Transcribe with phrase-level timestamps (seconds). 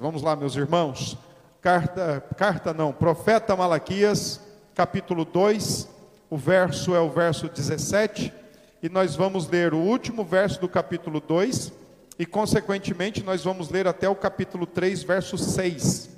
[0.00, 1.18] Vamos lá, meus irmãos.
[1.60, 4.40] Carta, carta não, profeta Malaquias,
[4.72, 5.88] capítulo 2,
[6.30, 8.32] o verso é o verso 17,
[8.80, 11.72] e nós vamos ler o último verso do capítulo 2,
[12.16, 16.10] e consequentemente nós vamos ler até o capítulo 3, verso 6,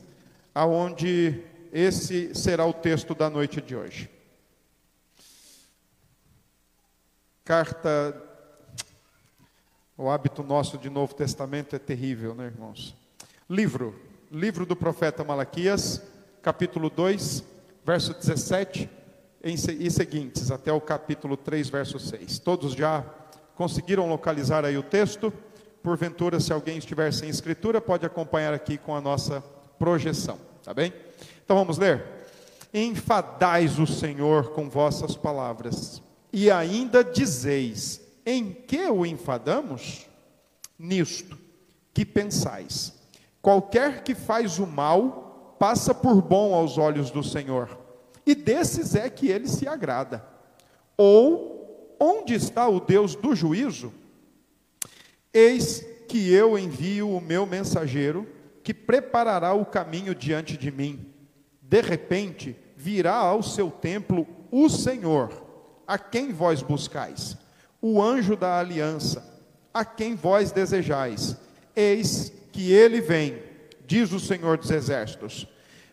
[0.54, 1.42] aonde
[1.72, 4.10] esse será o texto da noite de hoje.
[7.46, 8.14] Carta
[9.96, 12.99] o hábito nosso de Novo Testamento é terrível, né, irmãos?
[13.50, 13.96] Livro,
[14.30, 16.00] livro do profeta Malaquias,
[16.40, 17.42] capítulo 2,
[17.84, 18.88] verso 17
[19.42, 22.38] e seguintes, até o capítulo 3, verso 6.
[22.38, 23.04] Todos já
[23.56, 25.32] conseguiram localizar aí o texto?
[25.82, 29.40] Porventura, se alguém estiver sem escritura, pode acompanhar aqui com a nossa
[29.76, 30.92] projeção, tá bem?
[31.44, 32.04] Então vamos ler.
[32.72, 36.00] Enfadais o Senhor com vossas palavras,
[36.32, 40.06] e ainda dizeis: em que o enfadamos?
[40.78, 41.36] Nisto
[41.92, 42.99] que pensais
[43.42, 47.78] Qualquer que faz o mal passa por bom aos olhos do Senhor,
[48.24, 50.24] e desses é que ele se agrada.
[50.96, 53.92] Ou, onde está o Deus do juízo?
[55.32, 58.26] Eis que eu envio o meu mensageiro,
[58.62, 61.06] que preparará o caminho diante de mim.
[61.62, 65.30] De repente, virá ao seu templo o Senhor,
[65.86, 67.36] a quem vós buscais,
[67.80, 69.24] o anjo da aliança,
[69.72, 71.36] a quem vós desejais.
[71.74, 73.42] Eis que ele vem,
[73.86, 75.46] diz o Senhor dos Exércitos.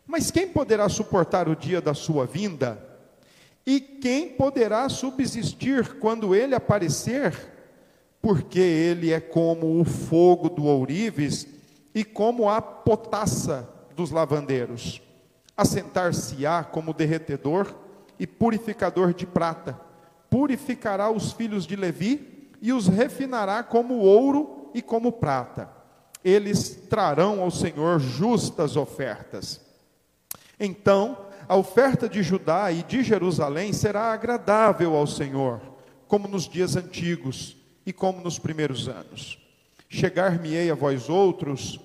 [0.05, 2.81] Mas quem poderá suportar o dia da sua vinda?
[3.65, 7.35] E quem poderá subsistir quando ele aparecer?
[8.21, 11.47] Porque ele é como o fogo do ourives
[11.93, 15.01] e como a potassa dos lavandeiros.
[15.55, 17.75] Assentar-se-á como derretedor
[18.19, 19.79] e purificador de prata.
[20.29, 25.76] Purificará os filhos de Levi e os refinará como ouro e como prata
[26.23, 29.61] eles trarão ao Senhor justas ofertas.
[30.59, 35.61] Então, a oferta de Judá e de Jerusalém será agradável ao Senhor,
[36.07, 37.55] como nos dias antigos
[37.85, 39.39] e como nos primeiros anos.
[39.87, 41.79] Chegar-me-ei a vós outros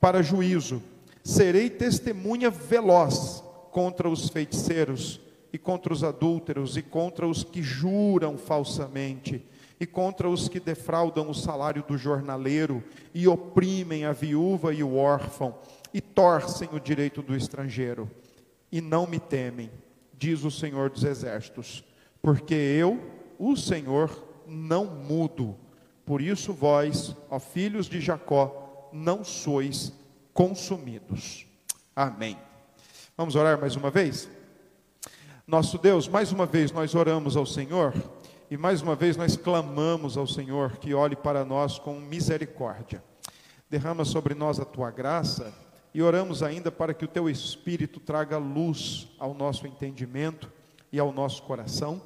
[0.00, 0.82] para juízo,
[1.22, 5.20] serei testemunha veloz contra os feiticeiros
[5.52, 9.44] e contra os adúlteros e contra os que juram falsamente
[9.84, 14.96] e contra os que defraudam o salário do jornaleiro e oprimem a viúva e o
[14.96, 15.54] órfão
[15.92, 18.10] e torcem o direito do estrangeiro.
[18.72, 19.70] E não me temem,
[20.14, 21.84] diz o Senhor dos Exércitos,
[22.22, 22.98] porque eu,
[23.38, 24.10] o Senhor,
[24.48, 25.54] não mudo.
[26.06, 29.92] Por isso vós, ó filhos de Jacó, não sois
[30.32, 31.46] consumidos.
[31.94, 32.38] Amém.
[33.18, 34.30] Vamos orar mais uma vez?
[35.46, 37.92] Nosso Deus, mais uma vez nós oramos ao Senhor
[38.54, 43.02] e mais uma vez nós clamamos ao Senhor que olhe para nós com misericórdia.
[43.68, 45.52] Derrama sobre nós a tua graça
[45.92, 50.52] e oramos ainda para que o teu Espírito traga luz ao nosso entendimento
[50.92, 52.00] e ao nosso coração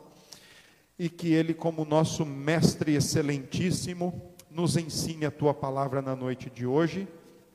[0.98, 6.65] e que ele, como nosso Mestre excelentíssimo, nos ensine a tua palavra na noite de
[6.65, 7.06] hoje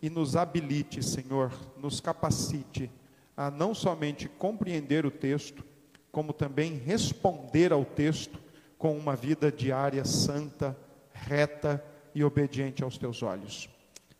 [0.04, 2.92] e nos habilite, Senhor, nos capacite
[3.36, 5.64] a não somente compreender o texto,
[6.12, 8.43] como também responder ao texto
[8.84, 10.76] com uma vida diária santa,
[11.14, 11.82] reta
[12.14, 13.70] e obediente aos teus olhos.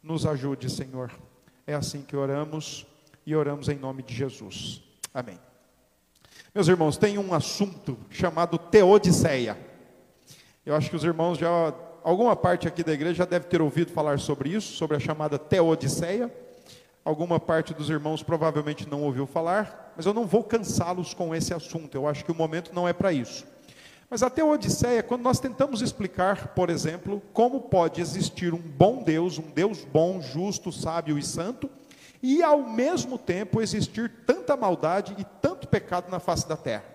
[0.02, 1.12] Nos ajude, Senhor.
[1.68, 2.88] É assim que oramos
[3.26, 4.82] e oramos em nome de Jesus.
[5.14, 5.38] Amém.
[6.56, 9.58] Meus irmãos, tem um assunto chamado Teodiceia.
[10.66, 13.92] Eu acho que os irmãos já, alguma parte aqui da igreja já deve ter ouvido
[13.92, 16.34] falar sobre isso, sobre a chamada Teodiceia.
[17.04, 21.54] Alguma parte dos irmãos provavelmente não ouviu falar, mas eu não vou cansá-los com esse
[21.54, 21.96] assunto.
[21.96, 23.52] Eu acho que o momento não é para isso.
[24.14, 29.02] Mas até a Odisseia, quando nós tentamos explicar, por exemplo, como pode existir um bom
[29.02, 31.68] Deus, um Deus bom, justo, sábio e santo,
[32.22, 36.86] e ao mesmo tempo existir tanta maldade e tanto pecado na face da terra.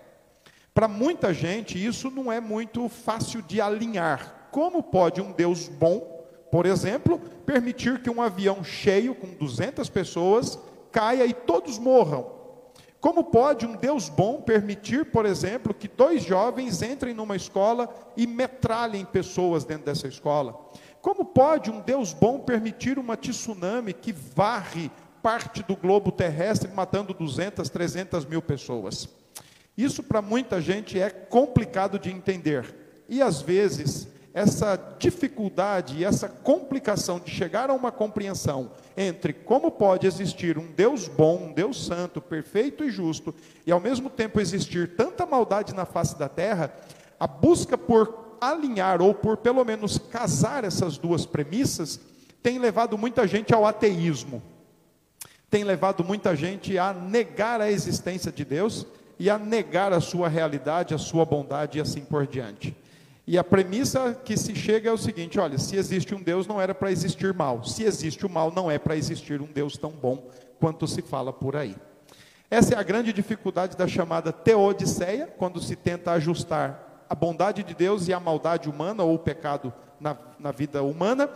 [0.73, 4.47] Para muita gente, isso não é muito fácil de alinhar.
[4.49, 10.57] Como pode um Deus bom, por exemplo, permitir que um avião cheio com 200 pessoas
[10.89, 12.38] caia e todos morram?
[12.99, 18.27] Como pode um Deus bom permitir, por exemplo, que dois jovens entrem numa escola e
[18.27, 20.59] metralhem pessoas dentro dessa escola?
[21.01, 24.91] Como pode um Deus bom permitir uma tsunami que varre
[25.23, 29.07] parte do globo terrestre, matando 200, 300 mil pessoas?
[29.77, 32.75] Isso para muita gente é complicado de entender.
[33.07, 34.09] E às vezes
[34.39, 41.09] essa dificuldade essa complicação de chegar a uma compreensão entre como pode existir um Deus
[41.09, 45.85] bom, um Deus santo, perfeito e justo, e ao mesmo tempo existir tanta maldade na
[45.85, 46.73] face da terra,
[47.19, 51.99] a busca por alinhar ou por pelo menos casar essas duas premissas
[52.41, 54.41] tem levado muita gente ao ateísmo.
[55.49, 58.85] tem levado muita gente a negar a existência de Deus
[59.17, 62.73] e a negar a sua realidade, a sua bondade e assim por diante.
[63.31, 66.59] E a premissa que se chega é o seguinte: olha, se existe um Deus, não
[66.59, 67.63] era para existir mal.
[67.63, 70.27] Se existe o mal, não é para existir um Deus tão bom
[70.59, 71.75] quanto se fala por aí.
[72.49, 77.75] Essa é a grande dificuldade da chamada teodiceia, quando se tenta ajustar a bondade de
[77.75, 81.29] Deus e a maldade humana, ou o pecado na, na vida humana.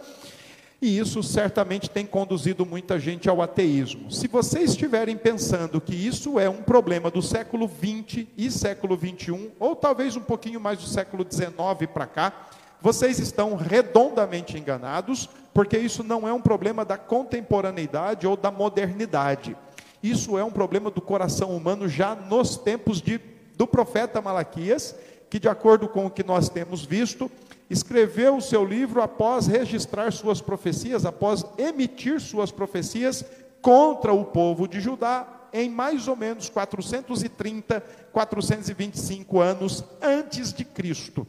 [0.83, 4.11] E isso certamente tem conduzido muita gente ao ateísmo.
[4.11, 9.51] Se vocês estiverem pensando que isso é um problema do século 20 e século 21,
[9.61, 12.33] ou talvez um pouquinho mais do século 19 para cá,
[12.81, 19.55] vocês estão redondamente enganados, porque isso não é um problema da contemporaneidade ou da modernidade.
[20.03, 23.21] Isso é um problema do coração humano já nos tempos de,
[23.55, 24.93] do profeta Malaquias,
[25.29, 27.31] que, de acordo com o que nós temos visto,
[27.69, 33.25] escreveu o seu livro após registrar suas profecias, após emitir suas profecias
[33.61, 37.81] contra o povo de Judá, em mais ou menos 430,
[38.11, 41.25] 425 anos antes de Cristo.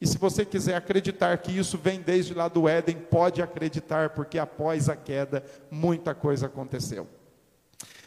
[0.00, 4.38] E se você quiser acreditar que isso vem desde lá do Éden, pode acreditar, porque
[4.38, 7.06] após a queda, muita coisa aconteceu.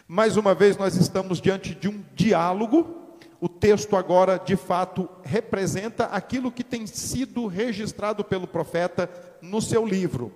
[0.07, 3.04] Mais uma vez, nós estamos diante de um diálogo
[3.45, 9.07] o texto agora de fato representa aquilo que tem sido registrado pelo profeta
[9.39, 10.31] no seu livro.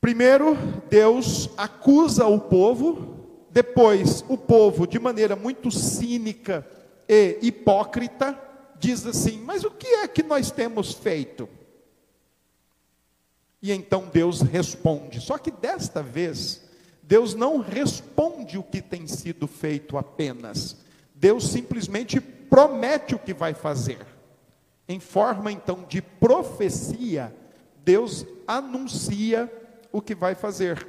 [0.00, 0.56] Primeiro,
[0.88, 6.64] Deus acusa o povo, depois, o povo, de maneira muito cínica
[7.08, 8.40] e hipócrita,
[8.78, 11.48] diz assim: Mas o que é que nós temos feito?
[13.60, 15.20] E então Deus responde.
[15.20, 16.62] Só que desta vez,
[17.02, 20.81] Deus não responde o que tem sido feito apenas.
[21.22, 24.04] Deus simplesmente promete o que vai fazer.
[24.88, 27.32] Em forma então de profecia,
[27.84, 29.48] Deus anuncia
[29.92, 30.84] o que vai fazer.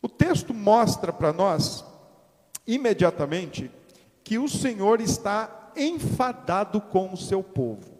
[0.00, 1.84] O texto mostra para nós,
[2.66, 3.70] imediatamente,
[4.24, 7.98] que o Senhor está enfadado com o seu povo,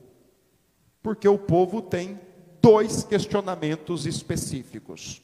[1.02, 2.18] porque o povo tem
[2.62, 5.20] dois questionamentos específicos.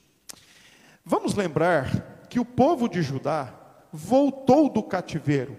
[1.02, 3.61] Vamos lembrar que o povo de Judá
[3.92, 5.56] voltou do cativeiro.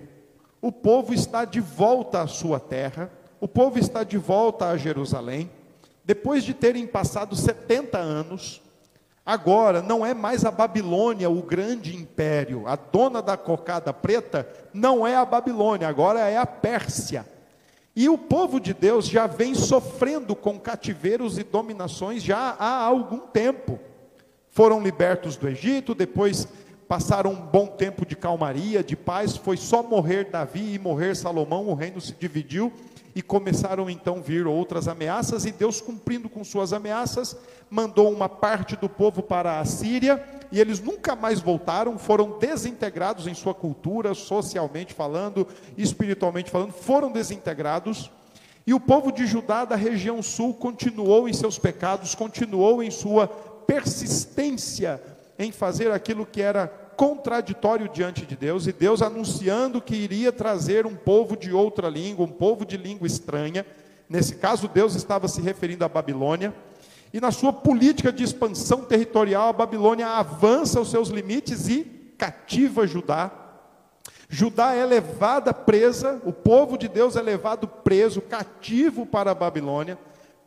[0.59, 5.51] O povo está de volta à sua terra, o povo está de volta a Jerusalém,
[6.03, 8.61] depois de terem passado 70 anos.
[9.25, 15.05] Agora não é mais a Babilônia o grande império, a dona da cocada preta não
[15.05, 17.25] é a Babilônia, agora é a Pérsia.
[17.95, 23.19] E o povo de Deus já vem sofrendo com cativeiros e dominações já há algum
[23.19, 23.79] tempo.
[24.49, 26.47] Foram libertos do Egito, depois
[26.93, 31.67] passaram um bom tempo de calmaria, de paz, foi só morrer Davi e morrer Salomão,
[31.67, 32.71] o reino se dividiu
[33.15, 37.35] e começaram então a vir outras ameaças, e Deus, cumprindo com suas ameaças,
[37.67, 43.25] mandou uma parte do povo para a Síria, e eles nunca mais voltaram, foram desintegrados
[43.25, 48.11] em sua cultura, socialmente falando, espiritualmente falando, foram desintegrados.
[48.67, 53.27] E o povo de Judá, da região sul, continuou em seus pecados, continuou em sua
[53.27, 55.01] persistência
[55.39, 60.85] em fazer aquilo que era contraditório diante de Deus, e Deus anunciando que iria trazer
[60.85, 63.65] um povo de outra língua, um povo de língua estranha.
[64.09, 66.53] Nesse caso, Deus estava se referindo à Babilônia.
[67.13, 71.83] E na sua política de expansão territorial, a Babilônia avança os seus limites e
[72.17, 73.31] cativa Judá.
[74.27, 79.97] Judá é levada presa, o povo de Deus é levado preso, cativo para a Babilônia.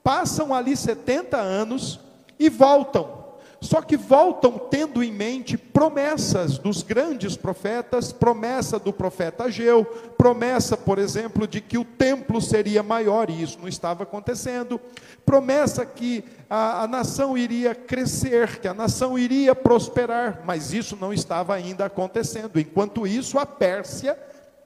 [0.03, 2.01] Passam ali 70 anos
[2.39, 3.16] e voltam
[3.61, 9.85] só que voltam tendo em mente promessas dos grandes profetas, promessa do profeta Ageu,
[10.19, 14.81] promessa, por exemplo, de que o templo seria maior, e isso não estava acontecendo,
[15.25, 21.13] promessa que a, a nação iria crescer, que a nação iria prosperar, mas isso não
[21.13, 22.61] estava ainda acontecendo.
[22.61, 24.19] Enquanto isso, a Pérsia,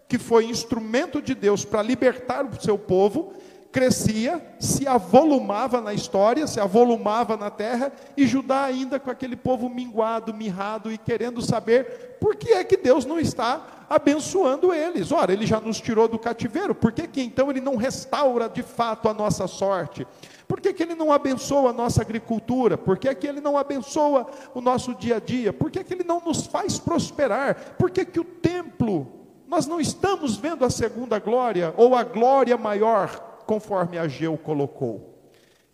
[0.09, 3.33] que foi instrumento de Deus para libertar o seu povo,
[3.73, 9.69] crescia, se avolumava na história, se avolumava na terra, e Judá ainda com aquele povo
[9.69, 15.13] minguado, mirrado e querendo saber por que é que Deus não está abençoando eles.
[15.13, 18.63] Ora, ele já nos tirou do cativeiro, por que, que então ele não restaura de
[18.63, 20.07] fato a nossa sorte?
[20.47, 22.77] Por que, que ele não abençoa a nossa agricultura?
[22.77, 25.53] Por que, que ele não abençoa o nosso dia a dia?
[25.53, 27.77] Por que, que ele não nos faz prosperar?
[27.79, 29.07] Por que, que o templo,
[29.47, 35.19] nós não estamos vendo a segunda glória, ou a glória maior, conforme Ageu colocou.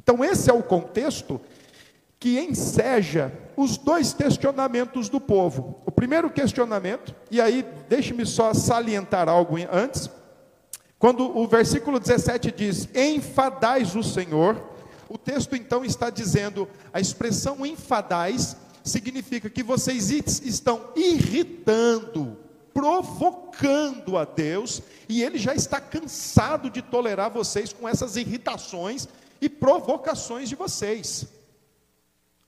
[0.02, 1.38] Então, esse é o contexto
[2.18, 5.82] que enseja os dois questionamentos do povo.
[5.84, 10.08] O primeiro questionamento, e aí deixe-me só salientar algo antes,
[10.98, 14.58] quando o versículo 17 diz: Enfadais o Senhor,
[15.06, 22.38] o texto então está dizendo, a expressão enfadais significa que vocês estão irritando,
[22.76, 29.08] provocando a Deus, e Ele já está cansado de tolerar vocês com essas irritações
[29.40, 31.24] e provocações de vocês.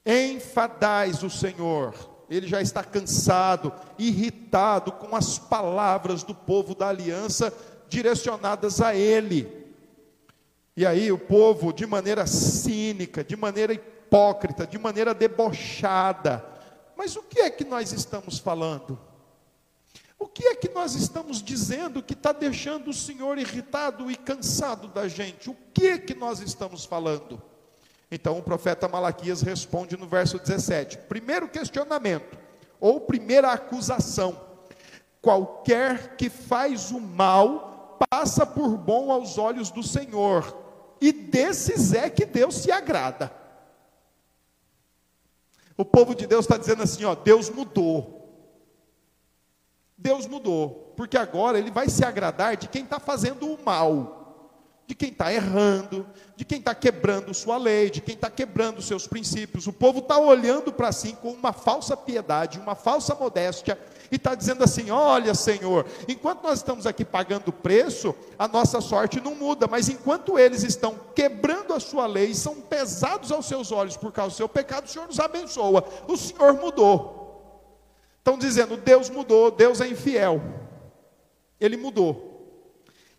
[0.04, 1.94] Enfadais o Senhor,
[2.28, 7.50] ele já está cansado, irritado com as palavras do povo da aliança
[7.88, 9.66] direcionadas a ele.
[10.76, 16.44] E aí o povo, de maneira cínica, de maneira hipócrita, de maneira debochada.
[16.94, 19.08] Mas o que é que nós estamos falando?
[20.18, 24.88] O que é que nós estamos dizendo que está deixando o Senhor irritado e cansado
[24.88, 25.48] da gente?
[25.48, 27.40] O que é que nós estamos falando?
[28.10, 32.36] Então o profeta Malaquias responde no verso 17: primeiro questionamento,
[32.80, 34.40] ou primeira acusação:
[35.22, 40.56] qualquer que faz o mal passa por bom aos olhos do Senhor,
[41.00, 43.32] e desses é que Deus se agrada.
[45.76, 48.17] O povo de Deus está dizendo assim: ó, Deus mudou.
[49.98, 54.18] Deus mudou, porque agora Ele vai se agradar de quem está fazendo o mal
[54.88, 59.06] de quem está errando, de quem está quebrando sua lei, de quem está quebrando seus
[59.06, 59.66] princípios.
[59.66, 63.78] O povo está olhando para si com uma falsa piedade, uma falsa modéstia,
[64.10, 69.20] e está dizendo assim: Olha, Senhor, enquanto nós estamos aqui pagando preço, a nossa sorte
[69.20, 73.94] não muda, mas enquanto eles estão quebrando a sua lei, são pesados aos seus olhos
[73.94, 75.84] por causa do seu pecado, o Senhor nos abençoa.
[76.08, 77.17] O Senhor mudou.
[78.28, 80.42] Estão dizendo: Deus mudou, Deus é infiel.
[81.58, 82.28] Ele mudou.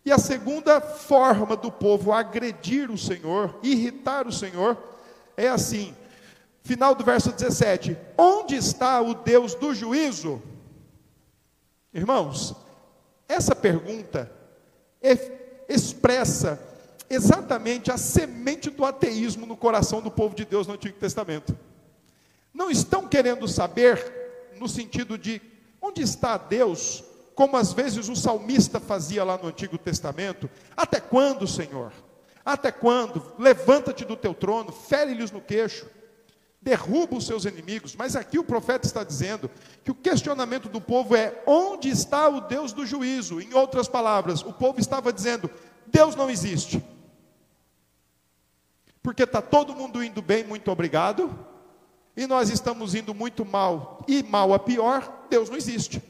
[0.04, 4.78] E a segunda forma do povo agredir o Senhor, irritar o Senhor,
[5.36, 5.96] é assim.
[6.62, 10.40] Final do verso 17: Onde está o Deus do juízo?
[11.92, 12.54] Irmãos,
[13.28, 14.30] essa pergunta
[15.68, 16.62] expressa
[17.10, 21.58] exatamente a semente do ateísmo no coração do povo de Deus no Antigo Testamento.
[22.54, 24.19] Não estão querendo saber
[24.60, 25.42] no sentido de
[25.82, 27.02] onde está Deus
[27.40, 31.90] como às vezes o salmista fazia lá no Antigo Testamento: Até quando, Senhor?
[32.44, 33.32] Até quando?
[33.38, 35.86] Levanta-te do teu trono, fere-lhes no queixo,
[36.60, 37.96] derruba os seus inimigos.
[37.96, 39.50] Mas aqui o profeta está dizendo
[39.82, 43.40] que o questionamento do povo é: onde está o Deus do juízo?
[43.40, 45.50] Em outras palavras, o povo estava dizendo:
[45.86, 46.84] Deus não existe.
[49.02, 51.34] Porque está todo mundo indo bem, muito obrigado,
[52.16, 56.02] e nós estamos indo muito mal, e mal a pior, Deus não existe.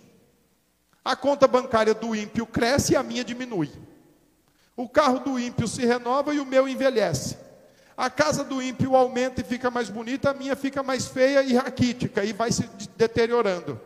[1.05, 3.71] A conta bancária do ímpio cresce e a minha diminui.
[4.77, 7.37] O carro do ímpio se renova e o meu envelhece.
[7.97, 11.55] A casa do ímpio aumenta e fica mais bonita, a minha fica mais feia e
[11.55, 13.79] raquítica e vai se deteriorando.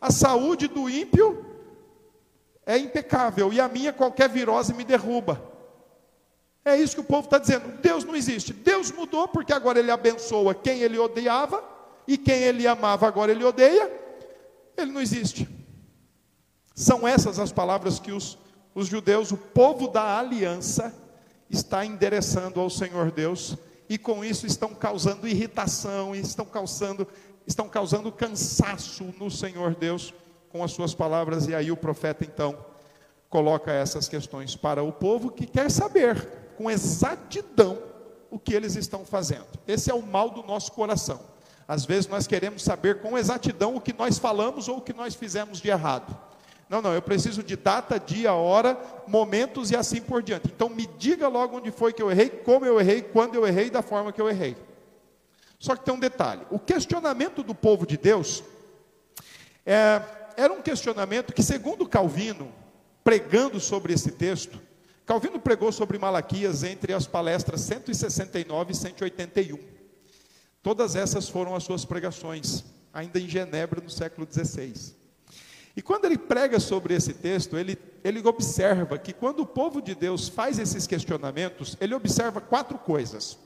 [0.00, 1.44] A saúde do ímpio
[2.64, 5.55] é impecável e a minha qualquer virose me derruba.
[6.66, 7.78] É isso que o povo está dizendo.
[7.80, 8.52] Deus não existe.
[8.52, 11.62] Deus mudou porque agora ele abençoa quem ele odiava
[12.08, 13.88] e quem ele amava agora ele odeia.
[14.76, 15.48] Ele não existe.
[16.74, 18.36] São essas as palavras que os,
[18.74, 20.92] os judeus, o povo da aliança,
[21.48, 23.56] está endereçando ao Senhor Deus,
[23.88, 27.06] e com isso estão causando irritação, estão causando,
[27.46, 30.12] estão causando cansaço no Senhor Deus
[30.50, 32.58] com as suas palavras, e aí o profeta então
[33.30, 37.78] coloca essas questões para o povo que quer saber com exatidão
[38.30, 39.46] o que eles estão fazendo.
[39.66, 41.20] Esse é o mal do nosso coração.
[41.68, 45.14] Às vezes nós queremos saber com exatidão o que nós falamos ou o que nós
[45.14, 46.16] fizemos de errado.
[46.68, 50.48] Não, não, eu preciso de data, dia, hora, momentos e assim por diante.
[50.48, 53.70] Então me diga logo onde foi que eu errei, como eu errei, quando eu errei,
[53.70, 54.56] da forma que eu errei.
[55.58, 58.42] Só que tem um detalhe: o questionamento do povo de Deus
[59.64, 60.02] é,
[60.36, 62.52] era um questionamento que, segundo Calvino,
[63.02, 64.60] pregando sobre esse texto,
[65.06, 69.58] Calvino pregou sobre Malaquias entre as palestras 169 e 181.
[70.60, 74.96] Todas essas foram as suas pregações, ainda em Genebra, no século XVI.
[75.76, 79.94] E quando ele prega sobre esse texto, ele, ele observa que quando o povo de
[79.94, 83.38] Deus faz esses questionamentos, ele observa quatro coisas.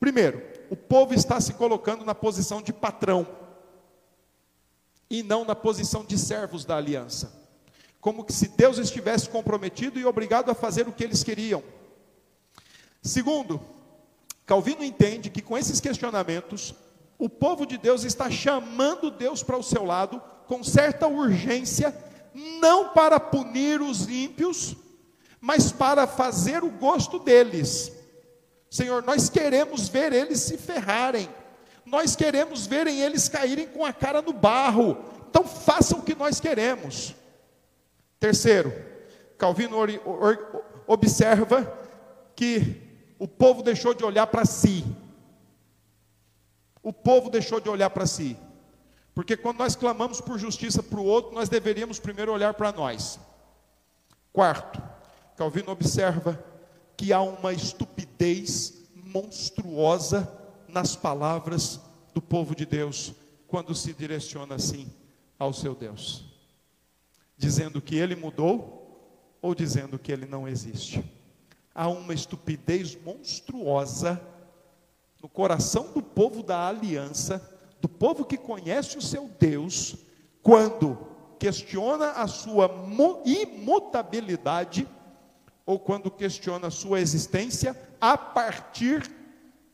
[0.00, 3.24] Primeiro, o povo está se colocando na posição de patrão
[5.08, 7.37] e não na posição de servos da aliança.
[8.00, 11.62] Como que se Deus estivesse comprometido e obrigado a fazer o que eles queriam.
[13.02, 13.60] Segundo,
[14.46, 16.74] Calvino entende que com esses questionamentos,
[17.18, 21.94] o povo de Deus está chamando Deus para o seu lado com certa urgência,
[22.34, 24.74] não para punir os ímpios,
[25.40, 27.92] mas para fazer o gosto deles.
[28.70, 31.28] Senhor, nós queremos ver eles se ferrarem,
[31.84, 34.96] nós queremos verem eles caírem com a cara no barro,
[35.28, 37.14] então façam o que nós queremos.
[38.20, 38.72] Terceiro,
[39.36, 39.76] Calvino
[40.86, 41.62] observa
[42.34, 42.82] que
[43.18, 44.84] o povo deixou de olhar para si.
[46.82, 48.36] O povo deixou de olhar para si.
[49.14, 53.18] Porque quando nós clamamos por justiça para o outro, nós deveríamos primeiro olhar para nós.
[54.32, 54.80] Quarto,
[55.36, 56.42] Calvino observa
[56.96, 60.32] que há uma estupidez monstruosa
[60.68, 61.80] nas palavras
[62.12, 63.12] do povo de Deus
[63.46, 64.88] quando se direciona assim
[65.38, 66.24] ao seu Deus,
[67.38, 68.76] dizendo que ele mudou
[69.40, 71.02] ou dizendo que ele não existe.
[71.74, 74.20] Há uma estupidez monstruosa
[75.22, 79.96] no coração do povo da aliança do povo que conhece o seu Deus,
[80.42, 80.98] quando
[81.38, 82.70] questiona a sua
[83.24, 84.88] imutabilidade,
[85.64, 89.08] ou quando questiona a sua existência a partir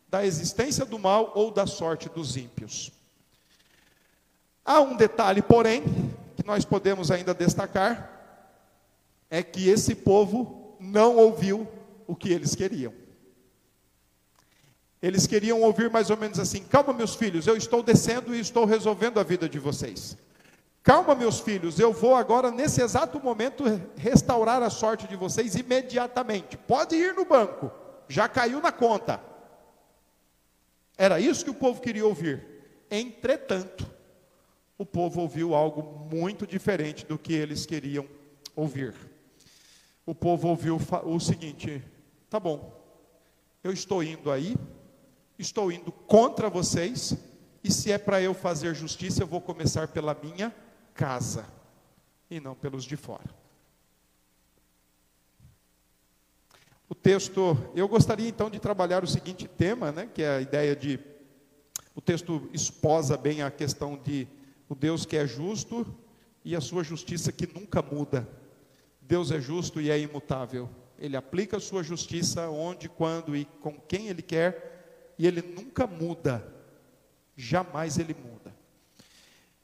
[0.08, 2.92] da existência do mal ou da sorte dos ímpios.
[4.64, 5.82] Há um detalhe, porém,
[6.44, 8.10] que nós podemos ainda destacar,
[9.30, 11.66] é que esse povo não ouviu
[12.06, 12.92] o que eles queriam.
[15.00, 18.66] Eles queriam ouvir mais ou menos assim: calma, meus filhos, eu estou descendo e estou
[18.66, 20.18] resolvendo a vida de vocês.
[20.82, 23.64] Calma, meus filhos, eu vou agora, nesse exato momento,
[23.96, 26.58] restaurar a sorte de vocês imediatamente.
[26.58, 27.70] Pode ir no banco,
[28.06, 29.18] já caiu na conta.
[30.98, 32.44] Era isso que o povo queria ouvir.
[32.90, 33.93] Entretanto,
[34.76, 38.06] o povo ouviu algo muito diferente do que eles queriam
[38.56, 38.94] ouvir.
[40.04, 41.82] O povo ouviu o seguinte:
[42.28, 42.72] tá bom,
[43.62, 44.56] eu estou indo aí,
[45.38, 47.16] estou indo contra vocês,
[47.62, 50.54] e se é para eu fazer justiça, eu vou começar pela minha
[50.92, 51.46] casa,
[52.30, 53.44] e não pelos de fora.
[56.88, 60.76] O texto, eu gostaria então de trabalhar o seguinte tema, né, que é a ideia
[60.76, 61.00] de,
[61.94, 64.28] o texto esposa bem a questão de
[64.68, 65.86] o Deus que é justo
[66.44, 68.28] e a sua justiça que nunca muda.
[69.00, 70.68] Deus é justo e é imutável.
[70.98, 74.74] Ele aplica a sua justiça onde, quando e com quem Ele quer
[75.18, 76.46] e ele nunca muda,
[77.36, 78.54] jamais ele muda.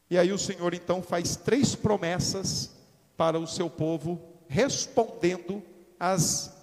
[0.09, 2.71] E aí o Senhor então faz três promessas
[3.17, 5.63] para o seu povo, respondendo
[5.99, 6.57] às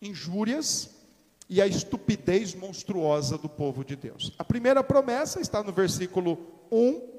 [0.00, 0.90] injúrias
[1.48, 4.32] e à estupidez monstruosa do povo de Deus.
[4.38, 6.38] A primeira promessa está no versículo
[6.70, 7.13] 1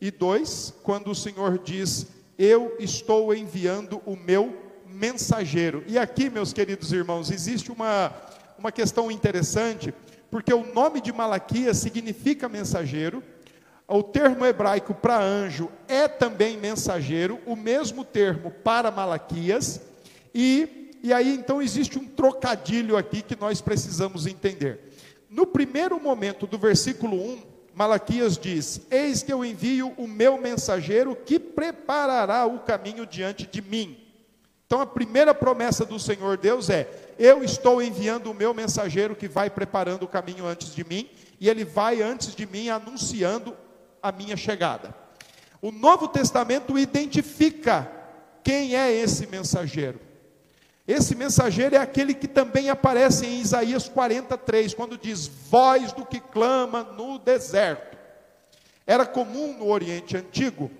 [0.00, 2.06] e 2, quando o Senhor diz:
[2.38, 4.56] Eu estou enviando o meu
[4.86, 5.82] mensageiro.
[5.86, 8.12] E aqui, meus queridos irmãos, existe uma,
[8.58, 9.92] uma questão interessante
[10.30, 13.22] porque o nome de Malaquias significa mensageiro.
[13.86, 19.80] O termo hebraico para anjo é também mensageiro, o mesmo termo para Malaquias,
[20.34, 24.92] e, e aí então existe um trocadilho aqui que nós precisamos entender.
[25.30, 27.42] No primeiro momento do versículo 1,
[27.78, 33.62] Malaquias diz: Eis que eu envio o meu mensageiro que preparará o caminho diante de
[33.62, 33.96] mim.
[34.66, 39.28] Então a primeira promessa do Senhor Deus é: Eu estou enviando o meu mensageiro que
[39.28, 43.56] vai preparando o caminho antes de mim, e ele vai antes de mim anunciando
[44.02, 44.92] a minha chegada.
[45.62, 47.88] O Novo Testamento identifica
[48.42, 50.00] quem é esse mensageiro.
[50.88, 56.18] Esse mensageiro é aquele que também aparece em Isaías 43, quando diz: Voz do que
[56.18, 57.96] clama no deserto.
[58.84, 60.70] Era comum no Oriente Antigo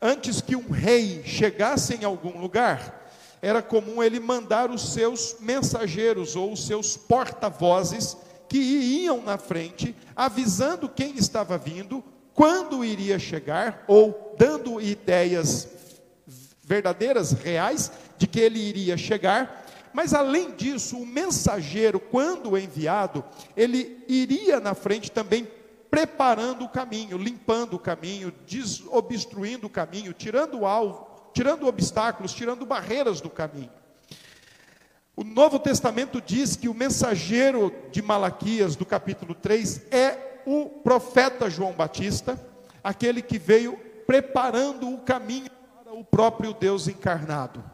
[0.00, 3.08] Antes que um rei chegasse em algum lugar,
[3.40, 8.16] era comum ele mandar os seus mensageiros ou os seus porta-vozes
[8.48, 15.66] que iam na frente, avisando quem estava vindo, quando iria chegar, ou dando ideias
[16.62, 19.64] verdadeiras, reais, de que ele iria chegar.
[19.92, 23.24] Mas além disso, o mensageiro, quando enviado,
[23.56, 25.48] ele iria na frente também
[25.90, 33.20] preparando o caminho, limpando o caminho, desobstruindo o caminho, tirando alvo, tirando obstáculos, tirando barreiras
[33.20, 33.70] do caminho.
[35.16, 41.48] O Novo Testamento diz que o mensageiro de Malaquias, do capítulo 3, é o profeta
[41.48, 42.38] João Batista,
[42.84, 45.50] aquele que veio preparando o caminho
[45.82, 47.64] para o próprio Deus encarnado.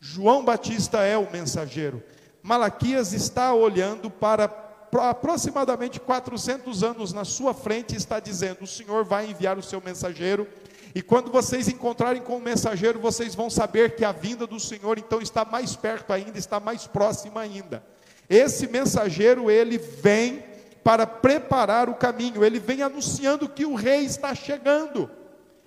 [0.00, 2.02] João Batista é o mensageiro.
[2.42, 4.50] Malaquias está olhando para
[4.94, 10.48] aproximadamente 400 anos na sua frente, está dizendo: O Senhor vai enviar o seu mensageiro.
[10.94, 14.98] E quando vocês encontrarem com o mensageiro, vocês vão saber que a vinda do Senhor
[14.98, 17.84] então está mais perto ainda, está mais próxima ainda.
[18.28, 20.42] Esse mensageiro, ele vem
[20.82, 25.10] para preparar o caminho, ele vem anunciando que o rei está chegando.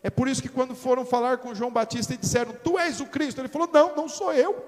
[0.04, 3.06] É por isso que quando foram falar com João Batista e disseram: Tu és o
[3.06, 4.63] Cristo, ele falou: Não, não sou eu.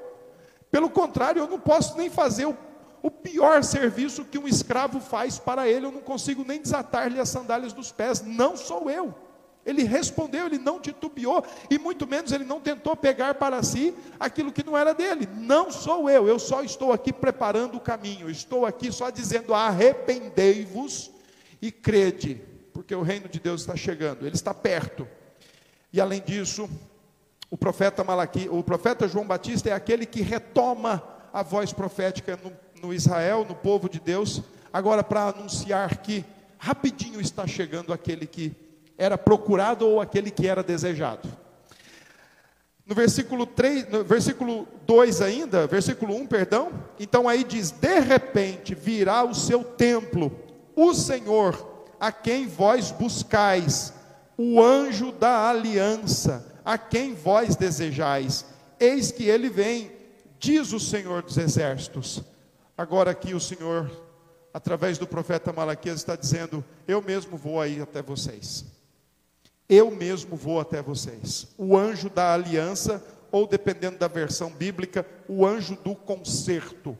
[0.72, 2.58] Pelo contrário, eu não posso nem fazer o
[3.06, 7.30] o pior serviço que um escravo faz para ele, eu não consigo nem desatar-lhe as
[7.30, 9.14] sandálias dos pés, não sou eu.
[9.64, 14.52] Ele respondeu, ele não titubeou, e muito menos ele não tentou pegar para si aquilo
[14.52, 15.30] que não era dele.
[15.38, 21.12] Não sou eu, eu só estou aqui preparando o caminho, estou aqui só dizendo: arrependei-vos
[21.62, 22.42] e crede
[22.74, 25.08] porque o reino de Deus está chegando, ele está perto.
[25.96, 26.70] E além disso,
[27.50, 32.52] o profeta Malaqui, o profeta João Batista é aquele que retoma a voz profética no,
[32.86, 34.42] no Israel, no povo de Deus,
[34.74, 36.26] agora para anunciar que
[36.58, 38.54] rapidinho está chegando aquele que
[38.98, 41.30] era procurado ou aquele que era desejado.
[42.86, 48.76] No versículo 3, no versículo 2 ainda, versículo 1, perdão, então aí diz: "De repente
[48.76, 50.38] virá o seu templo,
[50.76, 53.94] o Senhor, a quem vós buscais,
[54.38, 58.46] o anjo da aliança, a quem vós desejais.
[58.80, 59.92] Eis que ele vem,
[60.40, 62.24] diz o Senhor dos exércitos."
[62.78, 63.90] Agora aqui o Senhor,
[64.54, 68.66] através do profeta Malaquias está dizendo: "Eu mesmo vou aí até vocês."
[69.68, 71.48] Eu mesmo vou até vocês.
[71.58, 76.96] O anjo da aliança, ou dependendo da versão bíblica, o anjo do concerto.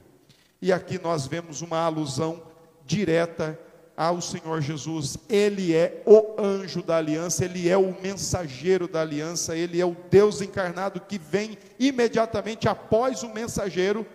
[0.60, 2.42] E aqui nós vemos uma alusão
[2.84, 3.58] direta
[3.96, 5.16] ao Senhor Jesus.
[5.28, 9.96] Ele é o anjo da aliança, ele é o mensageiro da aliança, ele é o
[10.10, 14.06] Deus encarnado que vem imediatamente após o mensageiro,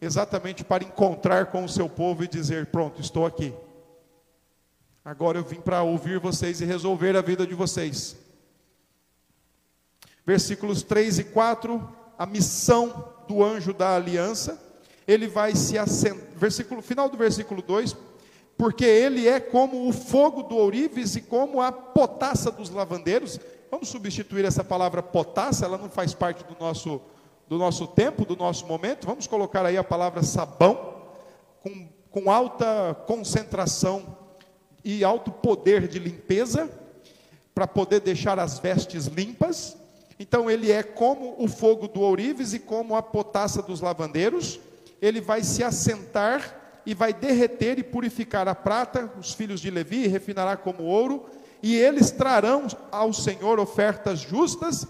[0.00, 3.52] exatamente para encontrar com o seu povo e dizer: Pronto, estou aqui.
[5.04, 8.16] Agora eu vim para ouvir vocês e resolver a vida de vocês.
[10.24, 14.62] Versículos 3 e 4, a missão do anjo da aliança.
[15.06, 17.96] Ele vai se assentar, versículo, final do versículo 2,
[18.58, 23.38] porque ele é como o fogo do ourives e como a potassa dos lavandeiros.
[23.70, 27.00] Vamos substituir essa palavra potassa, ela não faz parte do nosso,
[27.46, 29.06] do nosso tempo, do nosso momento.
[29.06, 30.96] Vamos colocar aí a palavra sabão,
[31.62, 34.16] com, com alta concentração
[34.84, 36.68] e alto poder de limpeza,
[37.54, 39.76] para poder deixar as vestes limpas.
[40.18, 44.58] Então ele é como o fogo do ourives e como a potassa dos lavandeiros.
[45.00, 46.57] Ele vai se assentar
[46.88, 51.26] e vai derreter e purificar a prata, os filhos de Levi, e refinará como ouro,
[51.62, 54.86] e eles trarão ao Senhor ofertas justas.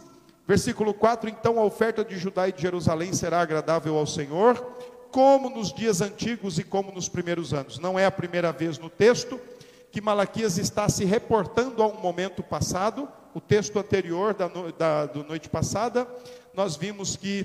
[0.47, 4.55] Versículo 4: Então a oferta de Judá e de Jerusalém será agradável ao Senhor,
[5.11, 7.81] como nos dias antigos e como nos primeiros anos.
[7.81, 9.41] Não é a primeira vez no texto,
[9.91, 13.09] que Malaquias está se reportando a um momento passado.
[13.35, 14.47] O texto anterior da,
[14.79, 16.07] da do noite passada,
[16.55, 17.45] nós vimos que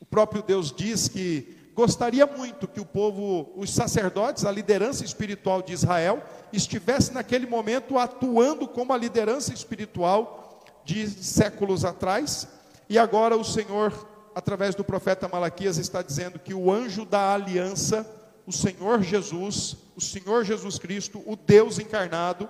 [0.00, 5.62] o próprio Deus diz que gostaria muito que o povo, os sacerdotes, a liderança espiritual
[5.62, 6.20] de Israel,
[6.52, 12.48] estivesse naquele momento atuando como a liderança espiritual de séculos atrás.
[12.88, 13.92] E agora o Senhor,
[14.34, 18.04] através do profeta Malaquias, está dizendo que o anjo da aliança
[18.44, 22.48] o Senhor Jesus, o Senhor Jesus Cristo, o Deus encarnado,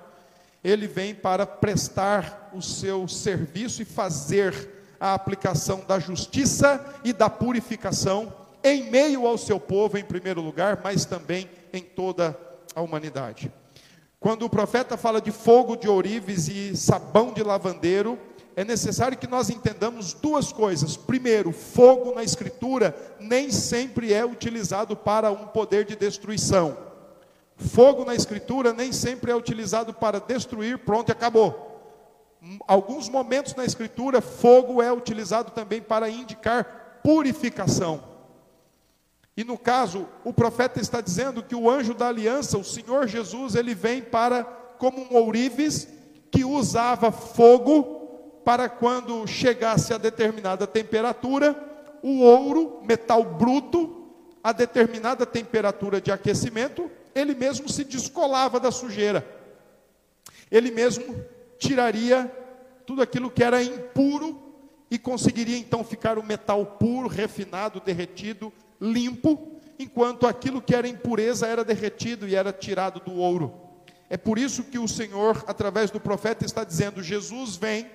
[0.65, 7.29] ele vem para prestar o seu serviço e fazer a aplicação da justiça e da
[7.29, 12.39] purificação em meio ao seu povo, em primeiro lugar, mas também em toda
[12.75, 13.53] a humanidade.
[14.21, 18.19] Quando o profeta fala de fogo de ourives e sabão de lavandeiro,
[18.57, 20.97] é necessário que nós entendamos duas coisas.
[20.97, 26.77] Primeiro, fogo na Escritura nem sempre é utilizado para um poder de destruição.
[27.57, 31.67] Fogo na Escritura nem sempre é utilizado para destruir, pronto e acabou.
[32.67, 38.03] Alguns momentos na Escritura, fogo é utilizado também para indicar purificação.
[39.39, 43.55] E no caso, o profeta está dizendo que o anjo da aliança, o Senhor Jesus,
[43.55, 45.87] ele vem para como um ourives
[46.29, 47.85] que usava fogo
[48.45, 51.55] para quando chegasse a determinada temperatura,
[52.03, 54.11] o ouro, metal bruto,
[54.43, 59.25] a determinada temperatura de aquecimento, ele mesmo se descolava da sujeira.
[60.51, 61.25] Ele mesmo
[61.61, 62.29] tiraria
[62.85, 64.37] tudo aquilo que era impuro
[64.91, 71.47] e conseguiria então ficar o metal puro, refinado, derretido, limpo, enquanto aquilo que era impureza
[71.47, 73.55] era derretido e era tirado do ouro.
[74.11, 77.91] É por isso que o Senhor, através do profeta, está dizendo: Jesus vem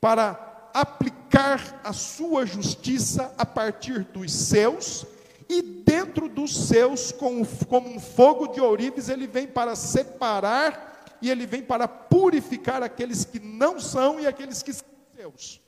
[0.00, 5.06] para aplicar a sua justiça a partir dos seus,
[5.48, 11.44] e dentro dos seus, como, um fogo de ourives, ele vem para separar e ele
[11.44, 15.60] vem para purificar aqueles que não são e aqueles que são seus.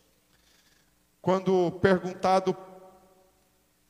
[1.20, 2.56] Quando perguntado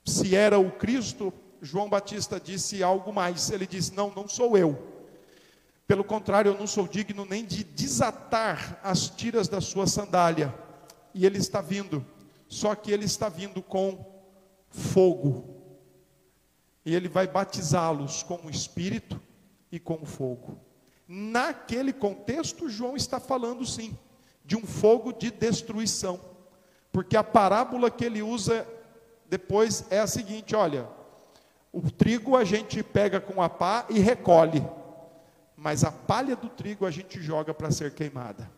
[0.05, 3.51] se era o Cristo, João Batista disse algo mais.
[3.51, 4.91] Ele disse: Não, não sou eu.
[5.87, 10.55] Pelo contrário, eu não sou digno nem de desatar as tiras da sua sandália.
[11.15, 12.05] E ele está vindo,
[12.49, 14.05] só que ele está vindo com
[14.71, 15.53] fogo.
[16.85, 19.21] E ele vai batizá-los com o Espírito
[19.71, 20.59] e com o fogo.
[21.07, 23.97] Naquele contexto, João está falando sim,
[24.45, 26.19] de um fogo de destruição.
[26.91, 28.67] Porque a parábola que ele usa
[29.33, 30.87] depois é a seguinte: olha,
[31.73, 34.63] o trigo a gente pega com a pá e recolhe
[35.63, 38.51] mas a palha do trigo a gente joga para ser queimada.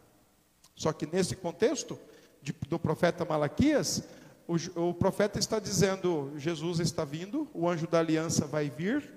[0.75, 1.99] Só que nesse contexto
[2.41, 4.05] de, do profeta Malaquias,
[4.49, 4.55] o,
[4.89, 9.13] o, profeta está dizendo: Jesus está vindo, o anjo da aliança vai vir,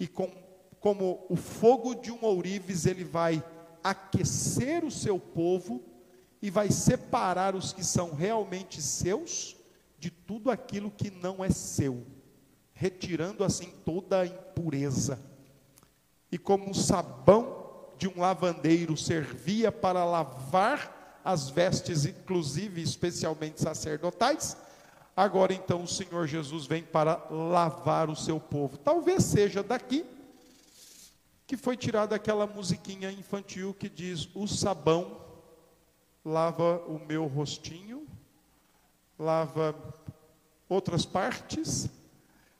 [0.00, 0.32] e com,
[0.80, 3.44] como o fogo de um ourives, ele vai
[3.84, 5.82] aquecer o seu povo
[6.40, 9.55] e vai separar os que são realmente seus
[10.06, 12.06] de tudo aquilo que não é seu,
[12.72, 15.20] retirando assim toda a impureza.
[16.30, 24.56] E como um sabão de um lavandeiro servia para lavar as vestes, inclusive especialmente sacerdotais,
[25.16, 28.78] agora então o Senhor Jesus vem para lavar o seu povo.
[28.78, 30.06] Talvez seja daqui
[31.48, 35.20] que foi tirada aquela musiquinha infantil que diz: O sabão
[36.24, 38.06] lava o meu rostinho,
[39.18, 39.74] lava
[40.68, 41.88] outras partes,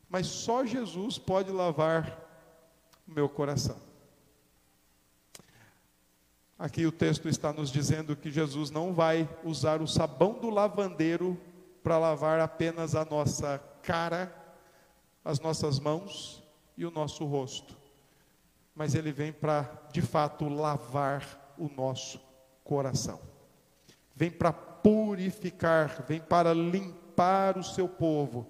[0.08, 2.18] mas só Jesus pode lavar
[3.06, 3.76] o meu coração.
[6.58, 11.38] Aqui o texto está nos dizendo que Jesus não vai usar o sabão do lavandeiro
[11.82, 14.34] para lavar apenas a nossa cara,
[15.22, 16.42] as nossas mãos
[16.76, 17.76] e o nosso rosto,
[18.74, 22.20] mas ele vem para, de fato, lavar o nosso
[22.64, 23.20] coração,
[24.14, 24.52] vem para
[24.86, 28.48] purificar, vem para limpar o seu povo,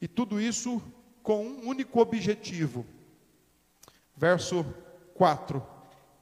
[0.00, 0.80] e tudo isso
[1.22, 2.86] com um único objetivo.
[4.16, 4.64] Verso
[5.12, 5.62] 4: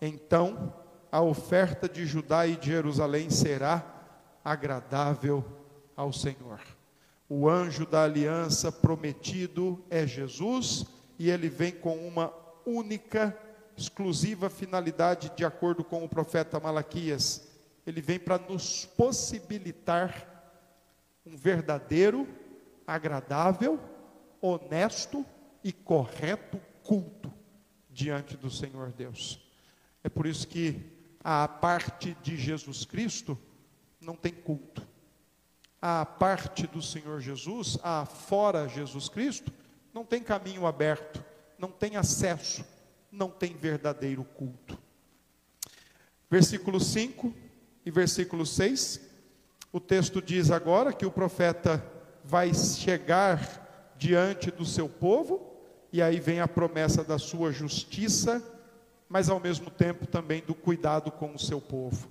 [0.03, 0.75] Então
[1.13, 3.85] a oferta de Judá e de Jerusalém será
[4.45, 5.45] agradável
[5.95, 6.59] ao Senhor.
[7.29, 10.85] O anjo da aliança prometido é Jesus,
[11.17, 12.33] e ele vem com uma
[12.67, 13.39] única,
[13.77, 17.46] exclusiva finalidade, de acordo com o profeta Malaquias.
[17.87, 20.33] Ele vem para nos possibilitar
[21.25, 22.27] um verdadeiro,
[22.87, 23.81] agradável,
[24.41, 25.25] honesto
[25.63, 27.33] e correto culto
[27.89, 29.41] diante do Senhor Deus.
[30.03, 30.81] É por isso que
[31.23, 33.39] a parte de Jesus Cristo
[34.01, 34.87] não tem culto.
[35.81, 39.53] A parte do Senhor Jesus, a fora Jesus Cristo,
[39.93, 41.25] não tem caminho aberto
[41.59, 42.65] não tem acesso,
[43.11, 44.79] não tem verdadeiro culto.
[46.31, 47.35] Versículo 5
[47.87, 49.01] e versículo 6,
[49.73, 51.81] o texto diz agora que o profeta
[52.25, 55.55] vai chegar diante do seu povo,
[55.93, 58.43] e aí vem a promessa da sua justiça,
[59.09, 62.09] mas ao mesmo tempo também do cuidado com o seu povo.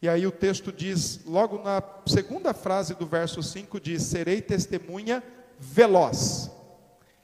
[0.00, 5.22] E aí o texto diz, logo na segunda frase do verso 5, diz: Serei testemunha
[5.58, 6.48] veloz.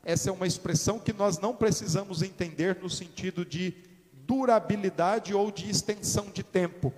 [0.04, 3.72] Essa é uma expressão que nós não precisamos entender no sentido de
[4.12, 6.92] durabilidade ou de extensão de tempo.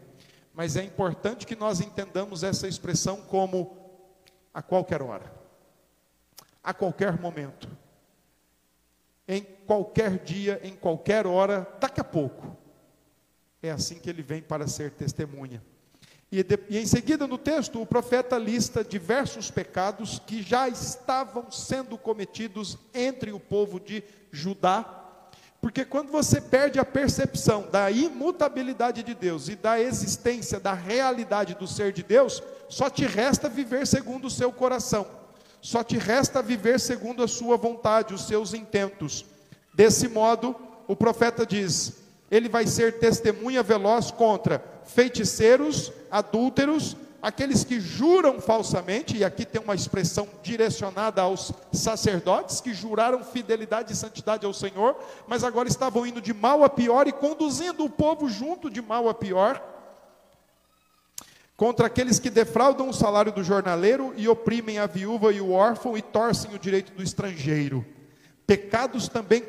[0.53, 3.77] Mas é importante que nós entendamos essa expressão como
[4.53, 5.33] a qualquer hora,
[6.63, 7.69] a qualquer momento,
[9.27, 12.57] em qualquer dia, em qualquer hora, daqui a pouco.
[13.63, 15.63] É assim que ele vem para ser testemunha.
[16.33, 21.51] E, de, e, em seguida no texto, o profeta lista diversos pecados que já estavam
[21.51, 25.00] sendo cometidos entre o povo de Judá.
[25.61, 31.55] Porque quando você perde a percepção da imutabilidade de Deus e da existência, da realidade
[31.55, 35.07] do ser de Deus, só te resta viver segundo o seu coração,
[35.61, 39.27] só te resta viver segundo a sua vontade, os seus intentos.
[39.75, 40.57] Desse modo,
[40.89, 41.93] o profeta diz:
[42.31, 49.61] ele vai ser testemunha veloz contra feiticeiros, adúlteros, aqueles que juram falsamente, e aqui tem
[49.61, 56.07] uma expressão direcionada aos sacerdotes que juraram fidelidade e santidade ao Senhor, mas agora estavam
[56.07, 59.63] indo de mal a pior e conduzindo o povo junto de mal a pior.
[61.57, 65.97] Contra aqueles que defraudam o salário do jornaleiro e oprimem a viúva e o órfão
[65.97, 67.85] e torcem o direito do estrangeiro
[68.51, 69.45] pecados também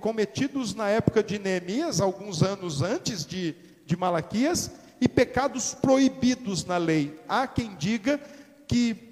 [0.00, 3.54] cometidos na época de Neemias, alguns anos antes de,
[3.86, 7.18] de Malaquias, e pecados proibidos na lei.
[7.28, 8.20] Há quem diga
[8.68, 9.10] que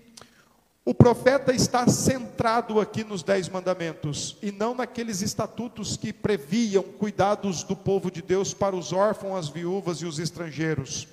[0.84, 7.62] o profeta está centrado aqui nos Dez Mandamentos e não naqueles estatutos que previam cuidados
[7.62, 11.06] do povo de Deus para os órfãos, as viúvas e os estrangeiros.